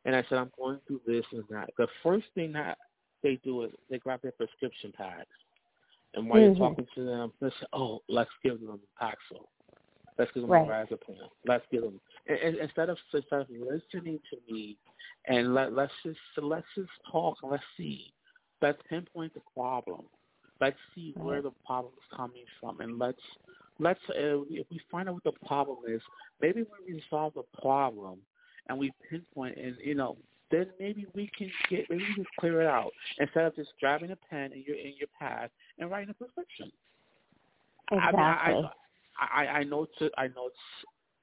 and 0.06 0.16
I 0.16 0.24
said 0.30 0.38
I'm 0.38 0.52
going 0.58 0.80
through 0.88 1.02
this 1.06 1.26
and 1.32 1.44
that, 1.50 1.70
the 1.78 1.88
first 2.02 2.26
thing 2.36 2.54
that 2.54 2.78
they 3.22 3.40
do 3.44 3.64
is 3.64 3.72
they 3.90 4.00
grab 4.00 4.22
their 4.22 4.32
prescription 4.32 4.92
pad 4.96 5.26
and 6.16 6.30
while 6.30 6.40
Mhm. 6.40 6.42
you're 6.42 6.52
talking 6.52 6.88
to 6.96 7.04
them, 7.06 7.32
they 7.42 7.50
say, 7.50 7.66
"Oh, 7.74 8.02
let's 8.08 8.32
give 8.44 8.60
them 8.62 8.80
the 8.82 9.06
Paxil. 9.06 9.48
Let's 10.18 10.32
give 10.32 10.44
them 10.44 10.54
Right. 10.54 10.68
Diazepam. 10.68 11.30
Let's 11.46 11.66
give 11.72 11.82
them." 11.84 12.00
And, 12.28 12.40
and 12.40 12.58
instead 12.58 12.90
of 12.90 12.98
instead 13.14 13.42
of 13.42 13.50
listening 13.50 14.20
to 14.32 14.38
me, 14.52 14.78
and 15.28 15.54
let 15.54 15.74
let's 15.74 15.94
just 16.04 16.20
let's 16.38 16.68
just 16.76 16.90
talk. 17.12 17.38
and 17.44 17.52
Let's 17.52 17.64
see. 17.78 18.14
Let's 18.62 18.80
pinpoint 18.90 19.34
the 19.34 19.42
problem. 19.54 20.06
Let's 20.60 20.78
see 20.96 21.16
where 21.20 21.42
the 21.42 21.52
problem 21.66 21.94
is 21.98 22.18
coming 22.18 22.46
from, 22.60 22.80
and 22.82 22.98
let's 23.00 23.22
let's 23.80 24.00
uh, 24.10 24.42
if 24.50 24.68
we 24.70 24.80
find 24.92 25.10
out 25.10 25.16
what 25.16 25.24
the 25.24 25.48
problem 25.48 25.78
is, 25.88 26.02
maybe 26.42 26.62
when 26.64 26.82
we 26.88 27.02
solve 27.10 27.34
the 27.34 27.44
problem 27.62 28.20
and 28.68 28.78
we 28.78 28.92
pinpoint, 29.10 29.58
and 29.58 29.76
you 29.84 29.96
know, 29.96 30.18
then 30.54 30.68
maybe 30.80 31.08
we 31.16 31.30
can 31.38 31.52
get 31.70 31.90
maybe 31.90 32.04
we 32.08 32.24
just 32.24 32.36
clear 32.40 32.62
it 32.62 32.68
out 32.68 32.92
instead 33.20 33.46
of 33.46 33.56
just 33.56 33.72
grabbing 33.80 34.12
a 34.12 34.16
pen 34.16 34.52
in 34.54 34.64
your 34.66 34.78
in 34.78 34.94
your 34.98 35.08
pad 35.20 35.50
and 35.80 35.90
writing 35.90 36.10
a 36.10 36.14
prescription. 36.14 36.72
Exactly. 37.92 38.24
I 38.24 38.54
mean, 38.54 38.66
I, 39.20 39.44
I, 39.44 39.48
I 39.60 39.64
know 39.64 39.84
it's 40.00 40.14
I 40.18 40.28
know 40.28 40.48
it's 40.48 40.58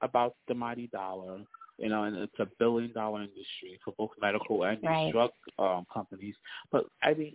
about 0.01 0.35
the 0.47 0.53
mighty 0.53 0.87
dollar, 0.87 1.39
you 1.77 1.89
know, 1.89 2.03
and 2.03 2.15
it's 2.17 2.39
a 2.39 2.47
billion 2.59 2.91
dollar 2.93 3.21
industry 3.21 3.79
for 3.83 3.93
both 3.97 4.11
medical 4.21 4.63
and 4.63 4.79
Right. 4.83 5.11
drug 5.11 5.31
um, 5.57 5.85
companies. 5.93 6.35
But 6.71 6.85
I 7.03 7.13
mean, 7.13 7.33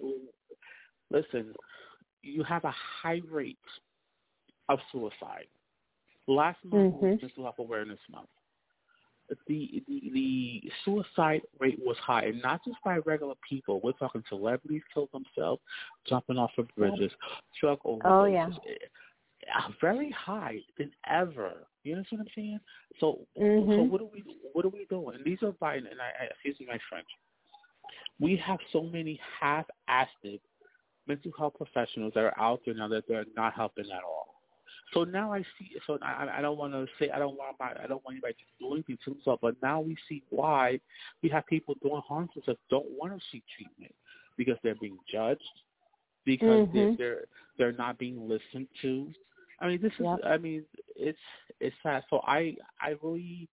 listen, 1.10 1.54
you 2.22 2.42
have 2.44 2.64
a 2.64 2.74
high 3.02 3.20
rate 3.30 3.58
of 4.68 4.78
suicide. 4.92 5.46
Last 6.26 6.58
month 6.64 6.92
was 6.92 7.02
Mhm. 7.02 7.22
Mental 7.22 7.42
Health 7.44 7.58
Awareness 7.58 8.00
Month. 8.10 8.28
The, 9.28 9.36
the 9.48 9.82
the 9.88 10.62
suicide 10.84 11.42
rate 11.58 11.78
was 11.84 11.96
high, 11.98 12.24
and 12.26 12.40
not 12.42 12.64
just 12.64 12.76
by 12.84 12.98
regular 12.98 13.34
people. 13.48 13.80
We're 13.82 13.92
talking 13.92 14.22
celebrities 14.28 14.82
killed 14.92 15.08
themselves, 15.12 15.62
jumping 16.08 16.38
off 16.38 16.52
of 16.58 16.68
bridges, 16.76 17.12
drug 17.60 17.80
overdoses. 17.84 18.02
Oh, 18.04 18.24
yeah. 18.24 18.48
Uh, 19.54 19.68
very 19.80 20.10
high 20.10 20.58
than 20.78 20.90
ever. 21.08 21.66
You 21.84 21.94
understand 21.94 22.20
what 22.20 22.28
I'm 22.28 22.32
saying? 22.34 22.60
So, 22.98 23.20
so 23.36 23.42
Mhm. 23.42 23.90
what 23.90 24.00
are 24.00 24.06
we 24.06 24.22
what 24.52 24.64
are 24.64 24.70
we 24.70 24.86
doing? 24.86 25.16
And 25.16 25.24
these 25.24 25.42
are 25.42 25.52
by 25.52 25.76
and 25.76 25.86
I, 26.00 26.24
I 26.24 26.26
excuse 26.26 26.58
me 26.58 26.66
my 26.66 26.78
French. 26.88 27.06
We 28.18 28.36
have 28.36 28.58
so 28.72 28.82
many 28.82 29.20
half-assed 29.40 30.40
mental 31.06 31.32
health 31.38 31.54
professionals 31.56 32.12
that 32.14 32.24
are 32.24 32.38
out 32.40 32.60
there 32.64 32.74
now 32.74 32.88
that 32.88 33.06
they're 33.06 33.26
not 33.36 33.54
helping 33.54 33.90
at 33.90 34.02
all. 34.02 34.35
So 34.92 35.04
now 35.04 35.32
I 35.32 35.40
see. 35.58 35.70
So 35.86 35.98
I, 36.02 36.38
I 36.38 36.40
don't 36.40 36.56
want 36.58 36.72
to 36.72 36.86
say 36.98 37.10
I 37.10 37.18
don't 37.18 37.36
want 37.36 37.56
my, 37.58 37.70
I 37.82 37.86
don't 37.86 38.04
want 38.04 38.12
anybody 38.14 38.34
to 38.34 38.64
do 38.64 38.72
anything 38.72 38.98
to 39.04 39.10
themselves, 39.14 39.40
but 39.42 39.56
now 39.62 39.80
we 39.80 39.96
see 40.08 40.22
why 40.30 40.80
we 41.22 41.28
have 41.30 41.46
people 41.46 41.74
doing 41.82 42.02
harm 42.06 42.28
to 42.28 42.40
themselves 42.40 42.60
don't 42.70 42.86
want 42.90 43.12
to 43.12 43.20
seek 43.32 43.42
treatment 43.56 43.94
because 44.36 44.56
they're 44.62 44.74
being 44.76 44.98
judged, 45.10 45.42
because 46.24 46.60
they're, 46.72 46.90
Mhm. 46.90 46.96
they're 46.98 47.24
they're 47.58 47.72
not 47.72 47.98
being 47.98 48.28
listened 48.28 48.68
to. 48.82 49.12
I 49.60 49.68
mean, 49.68 49.80
this 49.80 49.92
is. 49.98 50.06
Yep. 50.06 50.20
I 50.24 50.36
mean, 50.38 50.64
it's 50.96 51.18
it's 51.60 51.76
sad. 51.82 52.04
So 52.10 52.20
I 52.26 52.56
I 52.80 52.94
really 53.02 53.48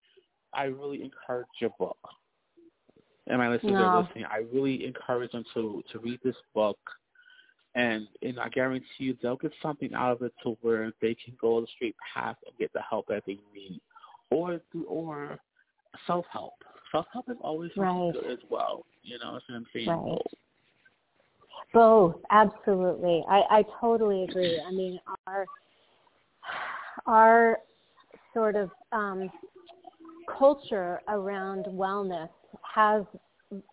I 0.53 0.65
really 0.65 1.01
encourage 1.03 1.47
your 1.59 1.71
book. 1.79 1.97
And 3.27 3.37
my 3.37 3.49
listeners 3.49 3.79
No. 3.79 3.85
are 3.85 4.01
listening. 4.01 4.25
I 4.25 4.43
really 4.53 4.85
encourage 4.85 5.31
them 5.31 5.45
to 5.53 5.81
to 5.91 5.99
read 5.99 6.19
this 6.23 6.35
book 6.53 6.77
and 7.75 8.07
and 8.21 8.39
I 8.39 8.49
guarantee 8.49 8.85
you 8.99 9.17
they'll 9.21 9.35
get 9.35 9.51
something 9.61 9.93
out 9.93 10.11
of 10.11 10.21
it 10.21 10.33
to 10.43 10.57
where 10.61 10.91
they 11.01 11.15
can 11.15 11.35
go 11.39 11.59
the 11.61 11.67
straight 11.75 11.95
path 12.13 12.37
and 12.45 12.57
get 12.57 12.71
the 12.73 12.81
help 12.87 13.07
that 13.07 13.23
they 13.25 13.39
need, 13.53 13.81
or 14.29 14.59
through 14.71 14.85
or 14.85 15.39
self 16.05 16.25
help. 16.31 16.53
Self 16.91 17.07
help 17.11 17.29
is 17.29 17.37
always 17.41 17.71
Right. 17.75 18.13
good 18.13 18.31
as 18.31 18.39
well. 18.49 18.85
You 19.01 19.19
know 19.19 19.33
what 19.33 19.43
I'm 19.49 19.65
saying? 19.73 19.89
Right. 19.89 20.21
Both, 21.73 22.17
absolutely. 22.29 23.23
I, 23.27 23.41
I 23.49 23.65
totally 23.81 24.25
agree. 24.25 24.61
I 24.65 24.71
mean, 24.71 24.99
our 25.25 25.47
our 27.07 27.57
sort 28.33 28.55
of 28.55 28.69
um, 28.91 29.31
culture 30.37 31.01
around 31.07 31.65
wellness 31.65 32.29
has 32.75 33.03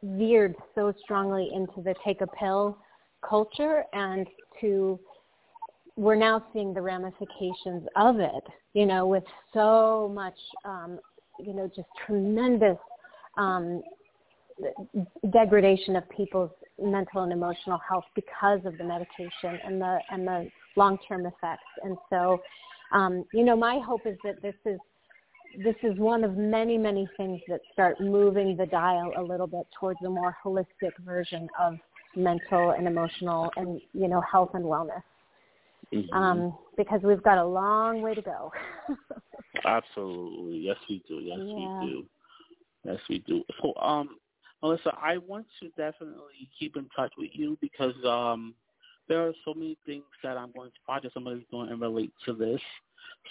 veered 0.03 0.55
so 0.75 0.95
strongly 1.03 1.51
into 1.55 1.83
the 1.83 1.95
take 2.05 2.23
a 2.23 2.27
pill 2.27 2.79
culture 3.23 3.85
and 3.93 4.27
to 4.61 4.99
we're 5.97 6.15
now 6.15 6.43
seeing 6.53 6.73
the 6.73 6.81
ramifications 6.81 7.87
of 7.97 8.21
it, 8.21 8.45
you 8.73 8.87
know, 8.87 9.07
with 9.07 9.25
so 9.53 10.11
much, 10.15 10.39
um, 10.65 10.99
you 11.39 11.53
know, 11.53 11.69
just 11.75 11.89
tremendous 12.07 12.79
um, 13.37 13.83
degradation 15.31 15.97
of 15.97 16.09
people's 16.09 16.51
mental 16.81 17.23
and 17.23 17.33
emotional 17.33 17.79
health 17.87 18.05
because 18.15 18.61
of 18.65 18.79
the 18.79 18.85
medication 18.85 19.61
and 19.65 19.81
the 19.81 19.99
and 20.11 20.27
the 20.27 20.49
long-term 20.77 21.27
effects. 21.27 21.63
And 21.83 21.97
so, 22.09 22.41
um, 22.93 23.25
you 23.35 23.45
know, 23.45 23.57
my 23.57 23.79
hope 23.79 24.07
is 24.07 24.17
that 24.25 24.41
this 24.41 24.55
is 24.65 24.79
this 25.65 25.77
is 25.83 25.99
one 25.99 26.25
of 26.25 26.37
many 26.37 26.79
many 26.79 27.09
things 27.17 27.41
that 27.49 27.61
start 27.73 28.01
moving 28.01 28.57
the 28.57 28.67
dial 28.67 29.13
a 29.17 29.23
little 29.23 29.47
bit 29.47 29.67
towards 29.79 29.99
a 30.07 30.09
more 30.09 30.37
holistic 30.45 30.93
version 31.05 31.49
of 31.59 31.75
mental 32.17 32.71
and 32.71 32.87
emotional 32.87 33.51
and 33.57 33.81
you 33.93 34.09
know 34.09 34.21
health 34.21 34.51
and 34.55 34.65
wellness 34.65 35.03
mm-hmm. 35.93 36.15
um, 36.15 36.57
because 36.77 37.01
we've 37.03 37.23
got 37.23 37.39
a 37.39 37.45
long 37.45 38.03
way 38.03 38.15
to 38.15 38.23
go. 38.23 38.53
Absolutely, 39.65 40.59
yes, 40.59 40.77
we 40.89 41.03
do. 41.09 41.17
Yes, 41.17 41.39
yeah. 41.41 41.81
we 41.81 41.87
do. 41.87 42.05
Yes, 42.85 42.99
we 43.09 43.19
do. 43.21 43.43
So, 43.61 43.75
um, 43.81 44.17
Melissa, 44.63 44.97
I 45.01 45.19
want 45.19 45.47
to 45.61 45.69
definitely 45.71 46.49
keep 46.59 46.77
in 46.77 46.89
touch 46.95 47.13
with 47.19 47.31
you 47.33 47.59
because 47.61 47.95
um, 48.07 48.55
there 49.09 49.27
are 49.27 49.33
so 49.45 49.55
many 49.55 49.77
things 49.87 50.05
that 50.23 50.37
I'm 50.37 50.53
going 50.53 50.71
to 50.71 50.77
project 50.85 51.15
somebody's 51.15 51.45
doing 51.51 51.71
and 51.71 51.81
relate 51.81 52.13
to 52.27 52.33
this. 52.33 52.61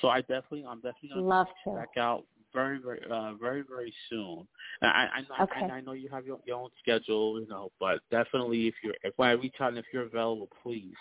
So 0.02 0.10
I 0.10 0.22
definitely, 0.22 0.65
I'm 0.68 0.78
definitely 0.78 1.10
going 1.13 1.26
Love 1.26 1.48
to 1.65 1.76
check 1.76 1.98
out 1.98 2.26
very, 2.54 2.80
very, 2.80 3.02
uh, 3.10 3.34
very, 3.34 3.64
very 3.70 3.94
soon. 4.10 4.48
And 4.82 4.92
I, 4.92 5.08
I, 5.38 5.44
okay. 5.44 5.66
I, 5.66 5.78
I 5.78 5.82
know 5.82 5.94
you 5.94 6.10
have 6.10 6.26
your, 6.26 6.40
your 6.46 6.58
own 6.58 6.70
schedule, 6.82 7.40
you 7.40 7.48
know, 7.48 7.72
but 7.80 8.00
definitely 8.12 8.68
if 8.68 8.76
you're, 8.84 8.96
if 9.04 9.20
I 9.20 9.32
reach 9.32 9.56
out 9.60 9.70
and 9.70 9.78
if 9.78 9.86
you're 9.94 10.04
available, 10.04 10.50
please 10.64 10.96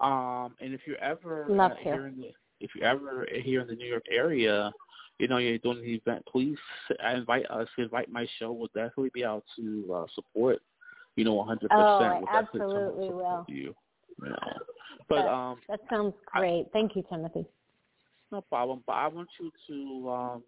um, 0.00 0.54
and 0.60 0.72
if 0.72 0.80
you're 0.86 1.02
ever 1.02 1.46
uh, 1.60 1.74
here 1.82 2.06
in 2.06 2.16
the 2.16 2.30
if 2.60 2.70
you're 2.74 2.86
ever 2.86 3.26
here 3.42 3.60
in 3.60 3.66
the 3.66 3.74
New 3.74 3.86
York 3.86 4.04
area, 4.10 4.72
you 5.18 5.28
know 5.28 5.38
you're 5.38 5.58
doing 5.58 5.82
the 5.82 5.94
event, 5.94 6.24
please 6.30 6.58
invite 7.14 7.46
us. 7.50 7.68
Invite 7.78 8.10
my 8.10 8.26
show. 8.38 8.52
We'll 8.52 8.68
definitely 8.68 9.10
be 9.12 9.24
out 9.24 9.44
to 9.56 9.94
uh, 9.94 10.06
support. 10.14 10.60
You 11.16 11.24
know, 11.24 11.34
100%. 11.34 11.66
Oh, 11.72 12.18
we'll 12.20 12.28
absolutely 12.28 13.08
will. 13.10 13.44
You. 13.48 13.74
you 14.22 14.28
know. 14.28 14.36
But 15.08 15.16
that, 15.16 15.28
um, 15.28 15.58
that 15.68 15.80
sounds 15.90 16.14
great. 16.26 16.66
I, 16.66 16.70
Thank 16.72 16.96
you, 16.96 17.04
Timothy. 17.10 17.44
No 18.30 18.40
problem. 18.42 18.82
But 18.86 18.92
I 18.92 19.08
want 19.08 19.28
you 19.40 19.50
to, 19.68 20.10
um, 20.10 20.44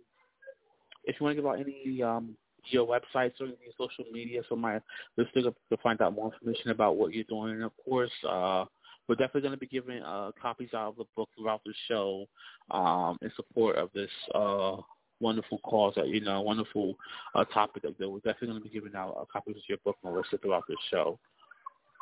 if 1.05 1.17
you 1.19 1.25
want 1.25 1.37
to 1.37 1.43
give 1.43 1.51
out 1.51 1.61
any 1.61 2.03
um, 2.03 2.37
your 2.67 2.87
websites 2.87 3.41
or 3.41 3.47
any 3.47 3.57
social 3.77 4.05
media, 4.13 4.43
so 4.49 4.57
my 4.57 4.81
listeners 5.17 5.47
to 5.71 5.77
find 5.79 6.01
out 6.01 6.15
more 6.15 6.33
information 6.33 6.71
about 6.71 6.97
what 6.97 7.13
you're 7.13 7.25
doing, 7.25 7.55
and 7.55 7.65
of 7.65 7.73
course. 7.85 8.13
uh 8.29 8.65
we're 9.09 9.17
definitely 9.17 9.41
going 9.43 9.55
to 9.55 9.59
be 9.59 9.67
giving 9.67 10.03
uh, 10.03 10.31
copies 10.41 10.71
out 10.75 10.91
of 10.91 10.97
the 10.97 11.05
book 11.17 11.29
throughout 11.37 11.61
the 11.67 11.75
show 11.89 12.27
um, 12.71 13.19
in 13.21 13.33
support 13.35 13.77
of 13.77 13.91
this 13.93 14.11
uh, 14.35 14.77
wonderful 15.21 15.59
cause, 15.59 15.95
that, 15.97 16.09
you 16.09 16.21
know, 16.21 16.41
wonderful 16.41 16.95
uh, 17.35 17.45
topic. 17.47 17.83
That 17.83 17.99
we're 17.99 18.19
definitely 18.19 18.49
going 18.49 18.63
to 18.63 18.69
be 18.69 18.75
giving 18.75 18.95
out 18.95 19.17
uh, 19.21 19.25
copies 19.33 19.57
of 19.57 19.63
your 19.69 19.79
book, 19.85 19.97
Melissa, 20.05 20.39
throughout 20.39 20.65
the 20.69 20.77
show. 20.91 21.19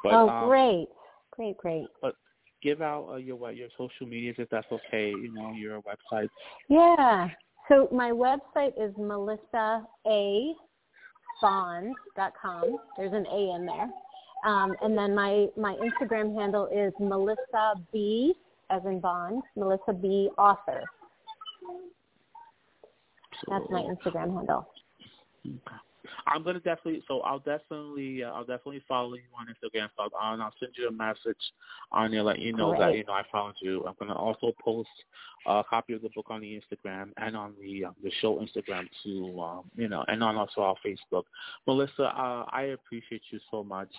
But, 0.04 0.12
oh, 0.14 0.28
um, 0.28 0.48
great, 0.48 0.88
great, 1.30 1.56
great. 1.56 1.86
But 2.02 2.16
give 2.62 2.82
out 2.82 3.08
uh, 3.10 3.16
your 3.16 3.50
your 3.52 3.68
social 3.78 4.06
medias 4.06 4.36
if 4.38 4.48
that's 4.50 4.70
okay. 4.70 5.10
You 5.10 5.32
know, 5.32 5.52
your 5.52 5.82
website. 5.82 6.28
Yeah. 6.68 7.28
So 7.70 7.88
my 7.92 8.10
website 8.10 8.72
is 8.76 8.92
melissabond.com. 8.96 9.84
There's 12.96 13.12
an 13.12 13.26
A 13.26 13.54
in 13.54 13.64
there. 13.64 13.88
Um, 14.44 14.74
and 14.82 14.98
then 14.98 15.14
my, 15.14 15.46
my 15.56 15.76
Instagram 15.76 16.34
handle 16.34 16.66
is 16.66 16.92
Melissa 16.98 17.74
B, 17.92 18.34
as 18.70 18.82
in 18.84 18.98
Bond, 18.98 19.42
Melissa 19.54 19.92
B 19.92 20.30
Author. 20.36 20.82
That's 23.48 23.64
my 23.70 23.82
Instagram 23.82 24.34
handle. 24.34 24.68
Okay. 25.46 25.76
I'm 26.26 26.42
gonna 26.42 26.60
definitely. 26.60 27.02
So 27.08 27.20
I'll 27.20 27.38
definitely. 27.38 28.22
Uh, 28.24 28.30
I'll 28.30 28.44
definitely 28.44 28.82
follow 28.88 29.14
you 29.14 29.22
on 29.38 29.46
Instagram. 29.46 29.88
So 29.96 30.08
I'll, 30.18 30.40
I'll 30.40 30.54
send 30.58 30.72
you 30.76 30.88
a 30.88 30.92
message 30.92 31.36
on 31.92 32.10
there, 32.10 32.22
let 32.22 32.38
you 32.38 32.52
know 32.52 32.70
Great. 32.70 32.80
that 32.80 32.96
you 32.96 33.04
know 33.04 33.12
I 33.12 33.22
found 33.32 33.54
you. 33.60 33.84
I'm 33.86 33.94
gonna 33.98 34.14
also 34.14 34.52
post 34.62 34.88
a 35.46 35.62
copy 35.68 35.94
of 35.94 36.02
the 36.02 36.10
book 36.14 36.26
on 36.30 36.40
the 36.40 36.60
Instagram 36.60 37.10
and 37.16 37.36
on 37.36 37.54
the 37.60 37.86
uh, 37.86 37.90
the 38.02 38.10
show 38.20 38.36
Instagram 38.36 38.88
too. 39.02 39.40
Um, 39.40 39.70
you 39.76 39.88
know, 39.88 40.04
and 40.08 40.22
on 40.22 40.36
also 40.36 40.60
our 40.62 40.76
Facebook. 40.84 41.24
Melissa, 41.66 42.04
uh, 42.04 42.44
I 42.52 42.74
appreciate 42.74 43.22
you 43.30 43.40
so 43.50 43.64
much. 43.64 43.90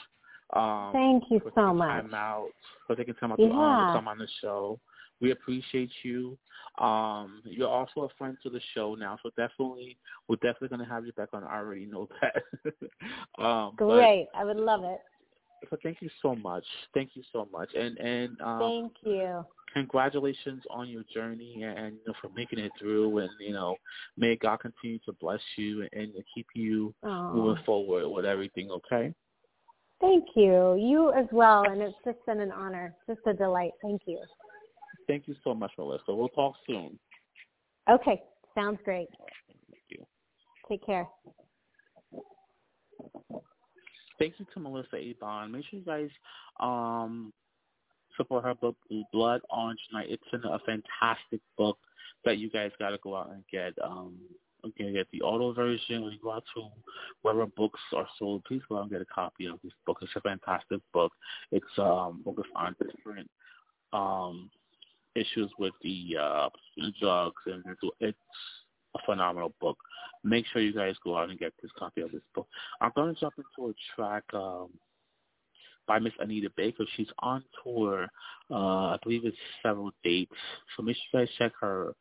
Um, 0.54 0.92
Thank 0.92 1.24
you 1.30 1.42
so 1.56 1.74
much. 1.74 2.02
Time 2.02 2.14
out 2.14 2.50
for 2.86 2.96
taking 2.96 3.14
time 3.16 3.32
out 3.32 3.40
yeah. 3.40 3.48
to, 3.48 3.54
um, 3.54 3.96
come 3.96 4.08
on 4.08 4.18
the 4.18 4.28
show. 4.42 4.80
We 5.22 5.32
appreciate 5.32 5.92
you. 6.04 6.38
Um, 6.80 7.42
you're 7.46 7.70
also 7.70 8.02
a 8.02 8.10
friend 8.18 8.38
to 8.44 8.50
the 8.50 8.62
show 8.74 8.96
now, 8.96 9.20
so 9.22 9.30
definitely 9.38 9.98
we're 10.28 10.38
definitely 10.38 10.70
going 10.70 10.88
to 10.88 10.92
have 10.92 11.06
you 11.06 11.12
back 11.14 11.30
on. 11.34 11.44
I 11.44 11.58
already 11.58 11.86
know 11.86 12.08
that. 12.22 12.44
um, 13.44 13.74
Great, 13.76 14.28
I 14.36 14.44
would 14.44 14.58
love 14.58 14.84
it. 14.84 15.00
So 15.70 15.78
thank 15.84 16.02
you 16.02 16.10
so 16.22 16.36
much. 16.36 16.66
Thank 16.94 17.12
you 17.14 17.24
so 17.32 17.48
much, 17.52 17.70
and 17.76 17.98
and 18.00 18.42
um, 18.42 18.60
thank 18.60 18.94
you. 19.04 19.46
Congratulations 19.74 20.64
on 20.70 20.90
your 20.90 21.04
journey 21.14 21.64
and, 21.64 21.94
you 21.94 22.02
know, 22.06 22.14
for 22.22 22.30
making 22.36 22.60
it 22.60 22.74
through, 22.78 23.20
and 23.20 23.30
you 23.40 23.54
know, 23.54 23.76
may 24.18 24.36
God 24.36 24.58
continue 24.58 25.00
to 25.06 25.14
bless 25.14 25.40
you 25.56 25.88
and, 25.94 26.14
and 26.14 26.24
keep 26.36 26.48
you 26.54 26.94
Aww. 27.06 27.34
moving 27.34 27.64
forward 27.64 28.10
with 28.10 28.26
everything. 28.26 28.70
Okay. 28.70 29.14
Thank 30.02 30.26
you. 30.36 30.76
You 30.76 31.14
as 31.16 31.28
well. 31.32 31.64
And 31.64 31.82
it's 31.82 31.96
just 32.04 32.18
been 32.26 32.42
an 32.42 32.52
honor. 32.52 32.94
Just 33.08 33.22
a 33.28 33.34
delight. 33.34 33.72
Thank 33.84 34.02
you. 34.08 34.20
Thank 35.08 35.28
you 35.28 35.36
so 35.44 35.54
much, 35.54 35.72
Melissa. 35.78 36.14
We'll 36.14 36.30
talk 36.30 36.56
soon. 36.68 36.98
Okay. 37.90 38.22
Sounds 38.56 38.80
great. 38.84 39.08
Thank 39.70 39.84
you. 39.90 40.06
Take 40.70 40.86
care. 40.86 41.08
Thank 44.20 44.36
you 44.38 44.46
to 44.54 44.60
Melissa 44.60 44.98
A 44.98 45.14
Bond. 45.20 45.52
Make 45.54 45.66
sure 45.66 45.80
you 45.80 45.86
guys 45.86 46.10
um, 46.60 47.34
support 48.18 48.44
her 48.44 48.54
book, 48.54 48.76
Blood 49.12 49.42
Orange 49.50 49.80
Night. 49.92 50.08
It's 50.10 50.24
a 50.34 50.60
fantastic 50.60 51.42
book 51.58 51.78
that 52.24 52.38
you 52.38 52.50
guys 52.52 52.72
got 52.78 52.92
to 52.92 53.00
go 53.04 53.16
out 53.16 53.32
and 53.32 53.44
get. 53.52 53.74
Um, 53.84 54.18
Okay, 54.64 54.94
get 54.94 55.08
the 55.12 55.22
auto 55.24 55.54
version. 55.54 56.04
When 56.04 56.14
you 56.14 56.20
go 56.22 56.34
out 56.34 56.44
to 56.56 56.68
wherever 57.24 57.48
books 57.48 57.80
are 57.96 58.08
sold, 58.20 58.44
please 58.46 58.62
go 58.70 58.78
out 58.78 58.84
and 58.84 58.92
get 58.92 59.02
a 59.02 59.06
copy 59.06 59.48
of 59.48 59.60
this 59.64 59.74
book. 59.88 59.98
It's 60.02 60.12
a 60.16 60.22
fantastic 60.22 60.82
book. 60.94 61.12
It's 61.52 61.66
um 61.78 62.22
focused 62.24 62.50
on 62.56 62.76
different 62.80 63.30
um 63.92 64.52
issues 65.16 65.52
with 65.60 65.74
the 65.82 66.18
uh 66.20 66.50
drugs 67.00 67.42
and 67.46 67.64
it's 68.00 68.18
a 68.96 69.00
phenomenal 69.06 69.54
book. 69.62 69.78
Make 70.24 70.46
sure 70.48 70.62
you 70.62 70.74
guys 70.74 70.96
go 71.04 71.18
out 71.18 71.30
and 71.30 71.40
get 71.40 71.54
this 71.62 71.72
copy 71.78 72.02
of 72.02 72.12
this 72.12 72.22
book. 72.36 72.48
I'm 72.82 72.92
gonna 72.96 73.16
jump 73.20 73.34
into 73.38 73.70
a 73.70 73.74
track 73.96 74.24
um 74.34 74.70
by 75.88 76.00
Miss 76.00 76.14
Anita 76.20 76.50
Baker. 76.56 76.86
She's 76.96 77.08
on 77.20 77.44
tour. 77.64 78.08
Uh 78.50 78.94
I 78.94 78.98
believe 79.04 79.26
it's 79.26 79.38
several 79.64 79.92
dates. 80.04 80.32
So 80.76 80.84
make 80.84 80.96
sure 80.96 81.22
you 81.22 81.28
guys 81.28 81.36
check 81.38 81.54
her 81.62 81.94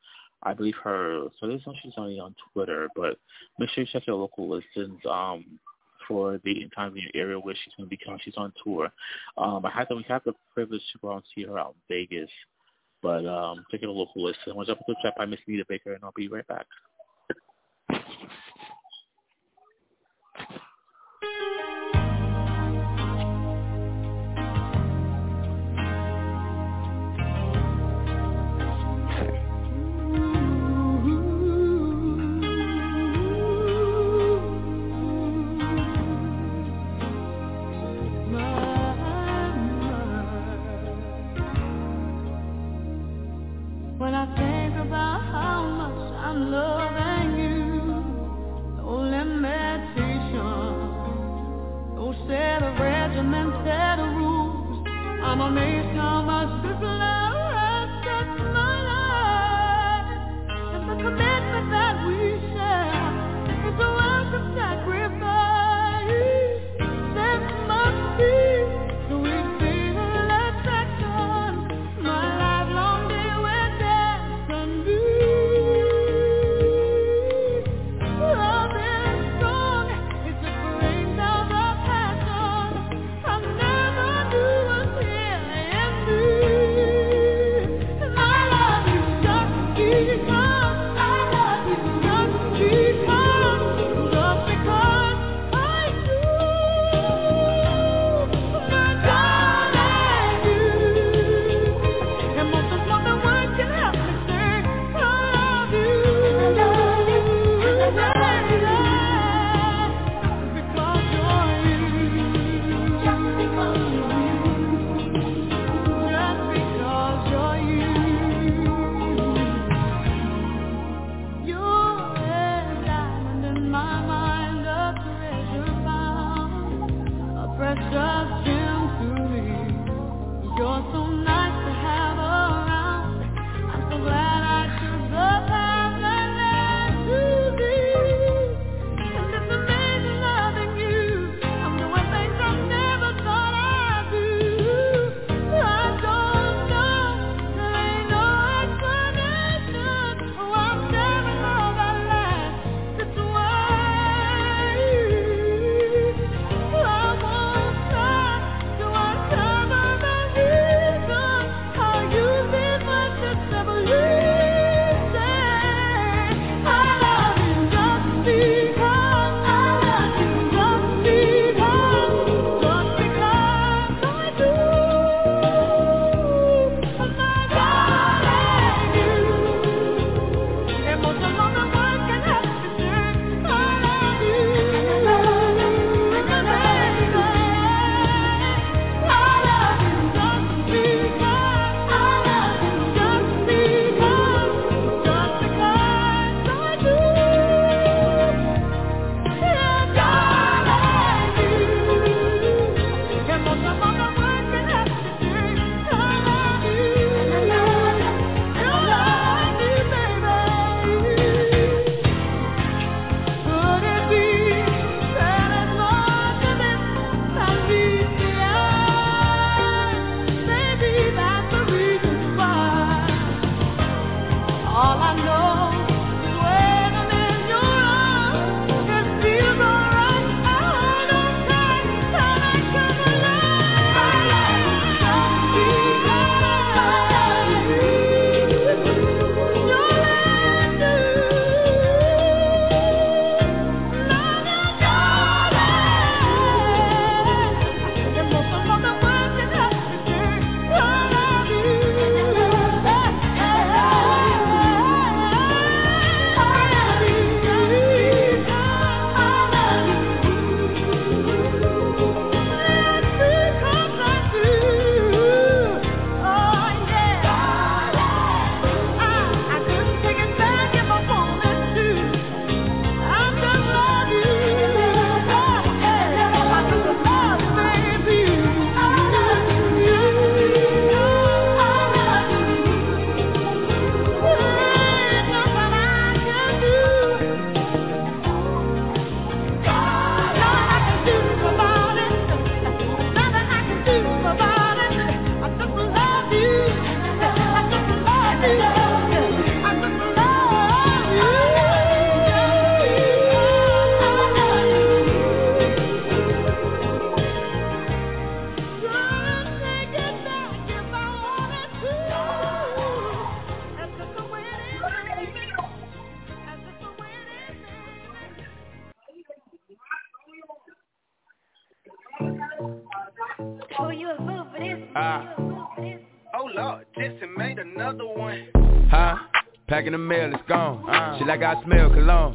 I 0.43 0.55
believe 0.55 0.77
her. 0.83 1.25
So 1.39 1.47
there's 1.47 1.63
no 1.67 1.75
she's 1.83 1.93
only 1.97 2.19
on 2.19 2.35
Twitter, 2.53 2.89
but 2.97 3.19
make 3.59 3.69
sure 3.71 3.85
you 3.85 3.91
check 3.93 4.07
your 4.07 4.17
local 4.17 4.49
listings 4.49 4.99
um, 5.09 5.45
for 6.09 6.41
the 6.45 6.63
and 6.63 6.73
time 6.75 6.97
in 6.97 7.03
your 7.03 7.23
area 7.23 7.39
where 7.39 7.55
she's 7.55 7.75
going 7.77 7.89
to 7.89 7.91
be 7.91 8.03
coming. 8.03 8.21
She's 8.25 8.37
on 8.37 8.53
tour. 8.65 8.91
Um, 9.37 9.65
I 9.67 9.71
had 9.71 9.87
the 9.89 9.97
we 9.97 10.05
have 10.09 10.25
the 10.25 10.33
privilege 10.55 10.83
to 10.93 10.99
go 11.01 11.13
and 11.13 11.23
see 11.35 11.45
her 11.45 11.59
out 11.59 11.75
in 11.91 11.97
Vegas, 11.97 12.31
but 13.03 13.27
um, 13.27 13.65
check 13.71 13.83
your 13.83 13.91
local 13.91 14.25
list. 14.25 14.39
I'm 14.47 14.55
going 14.55 14.67
to 14.67 14.73
a 14.73 14.95
chat 15.03 15.15
by 15.17 15.27
Miss 15.27 15.41
Anita 15.47 15.65
Baker, 15.69 15.95
and 15.95 16.05
I'll 16.05 16.13
be 16.15 16.29
right 16.29 16.47
back. 16.47 16.67
When 44.01 44.15
I 44.15 44.25
think 44.35 44.77
about 44.81 45.21
how 45.31 45.61
much 45.77 46.15
I'm 46.25 46.51
loving 46.51 47.39
you, 47.39 48.81
oh, 48.83 49.03
no 49.05 49.25
no 51.95 52.15
set 52.27 52.63
of 52.63 52.81
regiments, 52.81 53.59
set 53.63 53.99
of 53.99 54.17
rules. 54.17 54.89
I'm 55.23 55.43
amazed 55.43 55.95
how 55.99 56.23
much 56.23 56.63
this 56.63 56.81
love. 56.81 57.20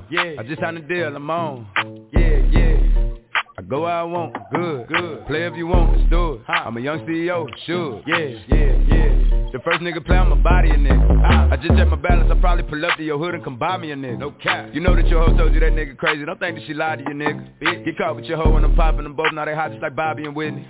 Loved 0.09 0.39
I 0.39 0.43
just 0.43 0.61
signed 0.61 0.77
a 0.77 0.81
deal, 0.81 1.15
I'm 1.15 1.29
on. 1.29 1.67
Yeah, 2.13 2.37
yeah. 2.51 2.74
Go 3.67 3.81
where 3.81 3.91
I 3.93 4.03
want, 4.03 4.35
good, 4.53 4.87
good. 4.87 5.25
Play 5.25 5.47
if 5.47 5.55
you 5.55 5.65
want, 5.65 5.97
let's 5.97 6.07
do 6.11 6.33
it. 6.33 6.41
I'm 6.47 6.77
a 6.77 6.81
young 6.81 6.99
CEO, 6.99 7.47
sure, 7.65 8.03
yeah, 8.05 8.37
yeah, 8.47 8.77
yeah. 8.87 9.49
The 9.53 9.59
first 9.63 9.79
nigga 9.79 10.05
play 10.05 10.17
on 10.17 10.29
my 10.29 10.35
body, 10.35 10.69
a 10.69 10.75
nigga. 10.75 11.51
I 11.51 11.55
just 11.55 11.75
check 11.75 11.87
my 11.87 11.95
balance, 11.95 12.29
I 12.29 12.39
probably 12.39 12.63
pull 12.63 12.85
up 12.85 12.95
to 12.97 13.03
your 13.03 13.17
hood 13.17 13.33
and 13.33 13.43
come 13.43 13.57
buy 13.57 13.77
me 13.77 13.89
a 13.89 13.95
nigga. 13.95 14.19
No 14.19 14.31
cap. 14.31 14.69
You 14.73 14.81
know 14.81 14.95
that 14.95 15.07
your 15.07 15.25
hoe 15.25 15.35
told 15.35 15.53
you 15.55 15.59
that 15.61 15.71
nigga 15.71 15.97
crazy. 15.97 16.23
Don't 16.25 16.39
think 16.39 16.57
that 16.59 16.67
she 16.67 16.75
lied 16.75 16.99
to 16.99 17.05
you, 17.05 17.15
nigga. 17.15 17.85
Get 17.85 17.97
caught 17.97 18.15
with 18.15 18.25
your 18.25 18.37
hoe 18.37 18.55
and 18.55 18.65
I'm 18.65 18.75
popping 18.75 19.03
them 19.03 19.15
both. 19.15 19.33
Now 19.33 19.45
they 19.45 19.55
hot 19.55 19.71
just 19.71 19.81
like 19.81 19.95
Bobby 19.95 20.25
and 20.25 20.35
Whitney. 20.35 20.67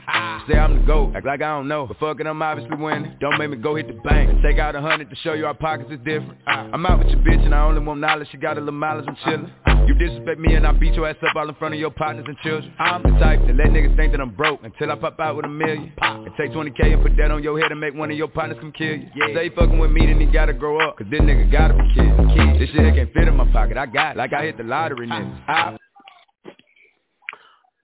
Say 0.47 0.57
I'm 0.57 0.79
the 0.79 0.85
GOAT, 0.85 1.15
act 1.15 1.25
like 1.25 1.41
I 1.41 1.57
don't 1.57 1.67
know. 1.67 1.87
But 1.87 1.97
fuck 1.97 2.19
it, 2.21 2.27
I'm 2.27 2.41
obviously 2.41 2.77
winning. 2.77 3.17
Don't 3.19 3.37
make 3.39 3.49
me 3.49 3.57
go 3.57 3.75
hit 3.75 3.87
the 3.87 3.93
bank 4.07 4.29
and 4.29 4.41
take 4.41 4.59
out 4.59 4.75
a 4.75 4.81
hundred 4.81 5.09
to 5.09 5.15
show 5.17 5.33
you 5.33 5.47
our 5.47 5.53
pockets 5.55 5.91
is 5.91 5.99
different. 6.05 6.37
I'm 6.47 6.85
out 6.85 6.99
with 6.99 7.07
your 7.09 7.19
bitch 7.19 7.43
and 7.43 7.53
I 7.53 7.65
only 7.65 7.81
want 7.81 7.99
knowledge. 7.99 8.29
She 8.31 8.37
got 8.37 8.57
a 8.57 8.61
little 8.61 8.71
mileage, 8.71 9.05
I'm 9.07 9.15
chillin'. 9.17 9.87
You 9.87 9.93
disrespect 9.95 10.39
me 10.39 10.55
and 10.55 10.65
I 10.65 10.71
beat 10.71 10.93
your 10.93 11.07
ass 11.07 11.15
up 11.27 11.35
all 11.35 11.49
in 11.49 11.55
front 11.55 11.73
of 11.73 11.79
your 11.79 11.91
partners 11.91 12.25
and 12.27 12.37
children. 12.37 12.73
I'm 12.85 13.01
the 13.03 13.09
type 13.19 13.39
to 13.47 13.53
let 13.53 13.67
niggas 13.67 13.95
think 13.97 14.11
that 14.11 14.21
I'm 14.21 14.29
broke 14.29 14.61
until 14.63 14.91
I 14.91 14.95
pop 14.95 15.19
out 15.19 15.35
with 15.35 15.45
a 15.45 15.49
million. 15.49 15.91
And 16.01 16.27
take 16.37 16.51
20k 16.51 16.93
and 16.93 17.01
put 17.01 17.17
that 17.17 17.31
on 17.31 17.41
your 17.43 17.59
head 17.59 17.71
and 17.71 17.79
make 17.81 17.95
one 17.95 18.11
of 18.11 18.17
your 18.17 18.27
partners 18.27 18.57
come 18.61 18.71
kill 18.71 18.87
you. 18.95 19.07
Yeah. 19.15 19.33
Say 19.33 19.49
fucking 19.49 19.79
with 19.79 19.91
me, 19.91 20.05
then 20.05 20.19
he 20.19 20.27
gotta 20.27 20.53
grow 20.53 20.79
up. 20.79 20.97
Cause 20.97 21.07
this 21.09 21.19
nigga 21.21 21.51
gotta 21.51 21.73
be 21.73 21.93
kid. 21.95 22.59
This 22.61 22.69
shit 22.69 22.93
can't 22.95 23.11
fit 23.13 23.27
in 23.27 23.35
my 23.35 23.51
pocket. 23.51 23.77
I 23.77 23.87
got 23.87 24.15
it. 24.15 24.17
Like 24.19 24.33
I 24.33 24.43
hit 24.45 24.57
the 24.57 24.63
lottery, 24.63 25.07
nigga. 25.07 25.43
I- 25.47 25.77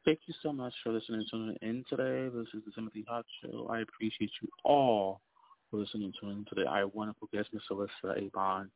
Thank 0.04 0.20
you 0.26 0.34
so 0.42 0.52
much 0.52 0.74
for 0.84 0.92
listening 0.92 1.26
to 1.32 1.56
in 1.62 1.86
today. 1.88 2.28
This 2.36 2.48
is 2.56 2.64
the 2.66 2.72
Timothy 2.74 3.06
Hot 3.08 3.24
Show. 3.42 3.68
I 3.72 3.82
appreciate 3.82 4.32
you 4.42 4.50
all 4.64 5.22
for 5.70 5.78
listening 5.78 6.12
to 6.22 6.30
in 6.30 6.44
today. 6.50 6.66
Our 6.68 6.88
wonderful 6.88 7.30
guest, 7.32 7.50
Miss 7.54 7.62
Melissa 7.70 8.20
A 8.20 8.30
Bond, 8.34 8.70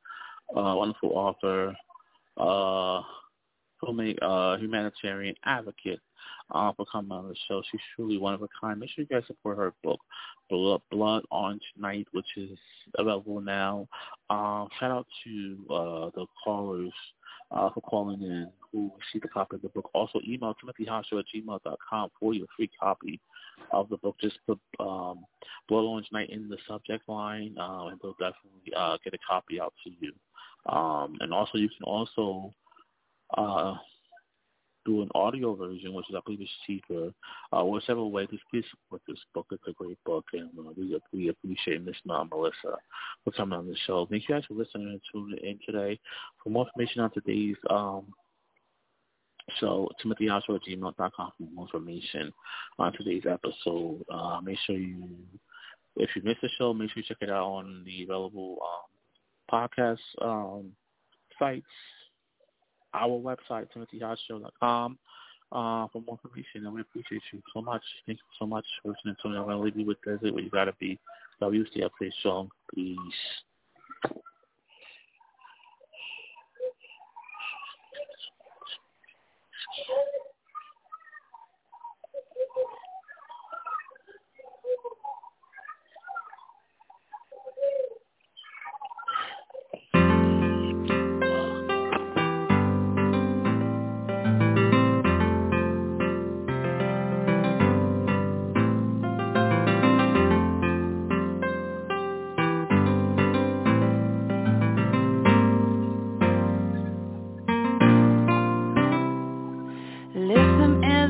uh, 0.56 0.76
wonderful 0.78 1.14
author, 1.18 1.76
uh, 2.38 3.02
filmmaker, 3.84 4.18
uh, 4.22 4.58
humanitarian 4.58 5.36
advocate, 5.46 6.00
uh, 6.52 6.72
for 6.74 6.86
coming 6.86 7.12
on 7.12 7.28
the 7.28 7.36
show. 7.48 7.62
She's 7.72 7.82
truly 7.96 8.18
one 8.18 8.34
of 8.34 8.42
a 8.42 8.48
kind. 8.60 8.80
Make 8.80 8.90
sure 8.92 9.04
you 9.04 9.16
guys 9.16 9.28
support 9.28 9.58
her 9.58 9.74
book, 9.84 10.00
Blood, 10.50 10.82
Blood 10.92 11.24
Orange 11.32 11.64
Night, 11.78 12.08
which 12.12 12.26
is 12.38 12.58
available 12.98 13.42
now. 13.42 13.88
Um, 14.30 14.68
shout 14.80 14.92
out 14.92 15.08
to 15.24 15.58
uh, 15.70 16.10
the 16.16 16.26
callers 16.44 16.94
uh, 17.52 17.70
for 17.72 17.82
calling 17.82 18.22
in 18.22 18.50
who 18.72 18.92
received 19.00 19.26
a 19.26 19.30
copy 19.30 19.56
of 19.56 19.62
the 19.62 19.70
book. 19.70 19.90
Also, 19.94 20.20
email 20.28 20.56
timothyhoshow 20.56 21.20
at 21.20 21.26
gmail.com 21.34 22.10
for 22.20 22.34
your 22.34 22.48
free 22.56 22.70
copy 22.80 23.20
of 23.72 23.90
the 23.90 23.98
book. 23.98 24.16
Just 24.22 24.38
put 24.46 24.60
um, 24.80 25.26
Blood 25.68 25.84
Orange 25.84 26.08
Night 26.12 26.30
in 26.30 26.50
the 26.50 26.58
subject 26.68 27.08
line, 27.08 27.56
uh, 27.60 27.88
and 27.88 28.00
they'll 28.02 28.14
definitely 28.14 28.74
uh, 28.76 28.98
get 29.04 29.14
a 29.14 29.20
copy 29.28 29.60
out 29.60 29.74
to 29.84 29.92
you. 30.00 30.12
Um, 30.68 31.16
and 31.20 31.34
also, 31.34 31.58
you 31.58 31.70
can 31.70 31.84
also 31.84 32.54
uh, 33.38 33.76
do 34.86 35.02
an 35.02 35.10
audio 35.16 35.56
version, 35.56 35.94
which 35.94 36.10
is 36.10 36.16
I 36.16 36.22
believe 36.26 36.42
is 36.42 36.50
cheaper. 36.66 37.12
Uh, 37.52 37.64
or 37.64 37.82
several 37.82 38.12
ways. 38.12 38.28
Just 38.32 38.44
please 38.52 38.64
support 38.70 39.02
this 39.08 39.20
book. 39.34 39.48
It's 39.52 39.64
a 39.68 39.74
great 39.74 39.98
book, 40.06 40.26
and 40.34 40.50
uh, 40.58 40.72
we 40.78 41.00
we 41.14 41.30
appreciate 41.30 41.84
Miss 41.84 41.96
Mom 42.06 42.30
Melissa 42.30 42.78
for 43.24 43.32
coming 43.32 43.58
on 43.58 43.68
the 43.68 43.76
show. 43.86 44.08
Thank 44.10 44.24
you 44.28 44.36
guys 44.36 44.46
for 44.48 44.54
listening 44.54 44.88
and 44.90 45.02
tuning 45.12 45.40
in 45.44 45.60
today. 45.66 46.00
For 46.44 46.50
more 46.50 46.68
information 46.68 47.02
on 47.02 47.12
today's 47.12 47.58
um, 47.70 48.06
show, 49.60 49.90
timothyhouse 50.04 50.50
at 50.50 50.62
gmail.com 50.68 51.32
for 51.38 51.44
more 51.54 51.66
information 51.66 52.32
on 52.80 52.94
today's 52.94 53.24
episode. 53.30 54.04
Uh, 54.12 54.40
make 54.42 54.58
sure 54.66 54.76
you, 54.78 55.08
if 55.98 56.10
you 56.16 56.22
missed 56.24 56.42
the 56.42 56.50
show, 56.58 56.74
make 56.74 56.92
sure 56.92 57.02
you 57.02 57.08
check 57.08 57.18
it 57.22 57.30
out 57.30 57.46
on 57.46 57.84
the 57.86 58.04
available 58.04 58.58
um, 58.62 58.90
podcast 59.52 60.00
um, 60.22 60.72
sites 61.40 61.66
our 62.96 63.20
website, 63.20 63.68
timothyhotshow.com, 63.76 64.98
uh, 65.52 65.88
for 65.92 66.02
more 66.02 66.20
information. 66.24 66.66
And 66.66 66.74
we 66.74 66.82
appreciate 66.82 67.22
you 67.32 67.42
so 67.54 67.62
much. 67.62 67.84
Thank 68.06 68.20
you 68.20 68.36
so 68.40 68.46
much 68.46 68.66
for 68.82 68.90
listening 68.90 69.16
to 69.22 69.30
me. 69.30 69.38
I'm 69.38 69.44
going 69.44 69.58
to 69.58 69.64
leave 69.64 69.78
you 69.78 69.86
with 69.86 69.98
this. 70.06 70.20
You 70.22 70.50
got 70.50 70.66
to 70.66 70.74
be. 70.80 71.00
WCF 71.42 71.90
Show. 72.24 72.50
Peace. 72.74 72.98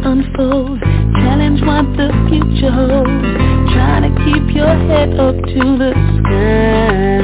Unfold. 0.00 0.80
Challenge 1.20 1.60
what 1.62 1.86
the 1.96 2.08
future 2.28 2.72
holds. 2.72 3.28
Try 3.72 4.00
to 4.00 4.10
keep 4.24 4.54
your 4.56 4.74
head 4.88 5.18
up 5.20 5.36
to 5.36 5.62
the 5.78 5.92
sky. 6.18 7.22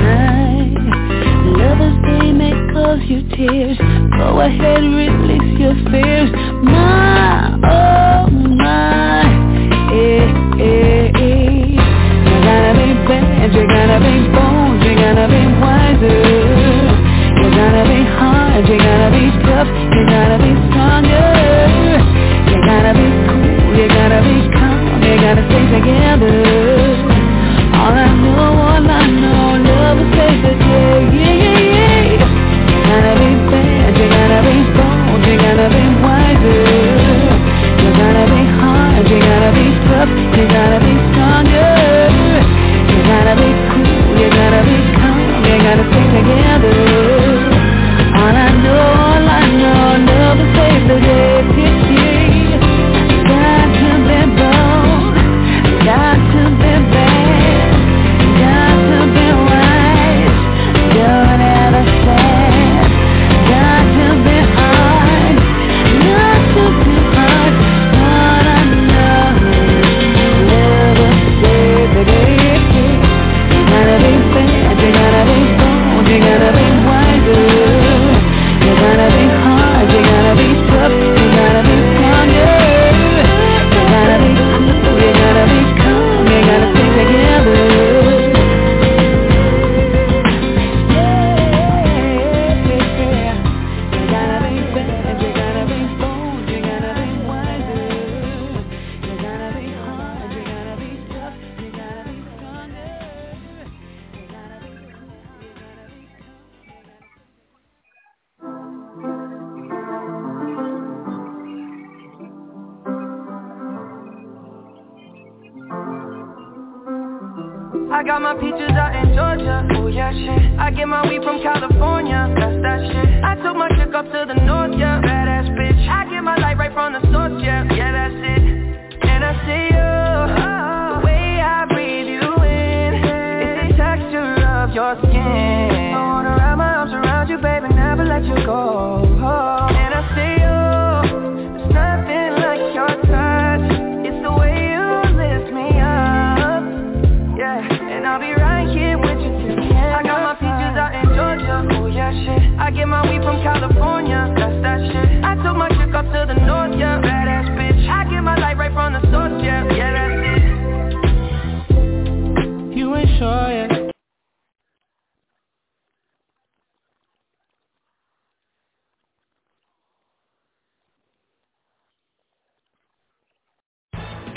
Lovers, 1.56 1.96
they 2.06 2.32
may 2.32 2.52
cause 2.72 3.00
you 3.08 3.22
tears. 3.34 3.78
Go 4.18 4.40
ahead, 4.40 4.82
release 4.82 5.58
your 5.58 5.74
fears. 5.90 6.30
My, 6.62 7.56
oh 7.64 8.30
my 8.30 9.22
eh, 9.92 10.28
eh, 10.60 11.10
eh. 11.14 11.58
You 12.28 12.36
gotta 12.44 12.72
be 12.76 12.88
bad, 13.08 13.54
You're 13.54 13.66
gonna 13.66 13.98
be 14.00 14.28
bold 14.30 14.82
You're 14.84 14.96
gonna 14.96 15.26
be 15.28 15.42
wiser. 15.60 16.20
You're 17.40 17.54
gonna 17.56 17.84
be 17.88 18.04
hard, 18.18 18.68
You're 18.68 18.78
gonna 18.78 19.10
be 19.10 19.30
tough 19.46 19.68
You're 19.94 20.06
gonna 20.06 20.38
be 20.38 20.52
strong. 20.70 20.97
together. 25.66 26.47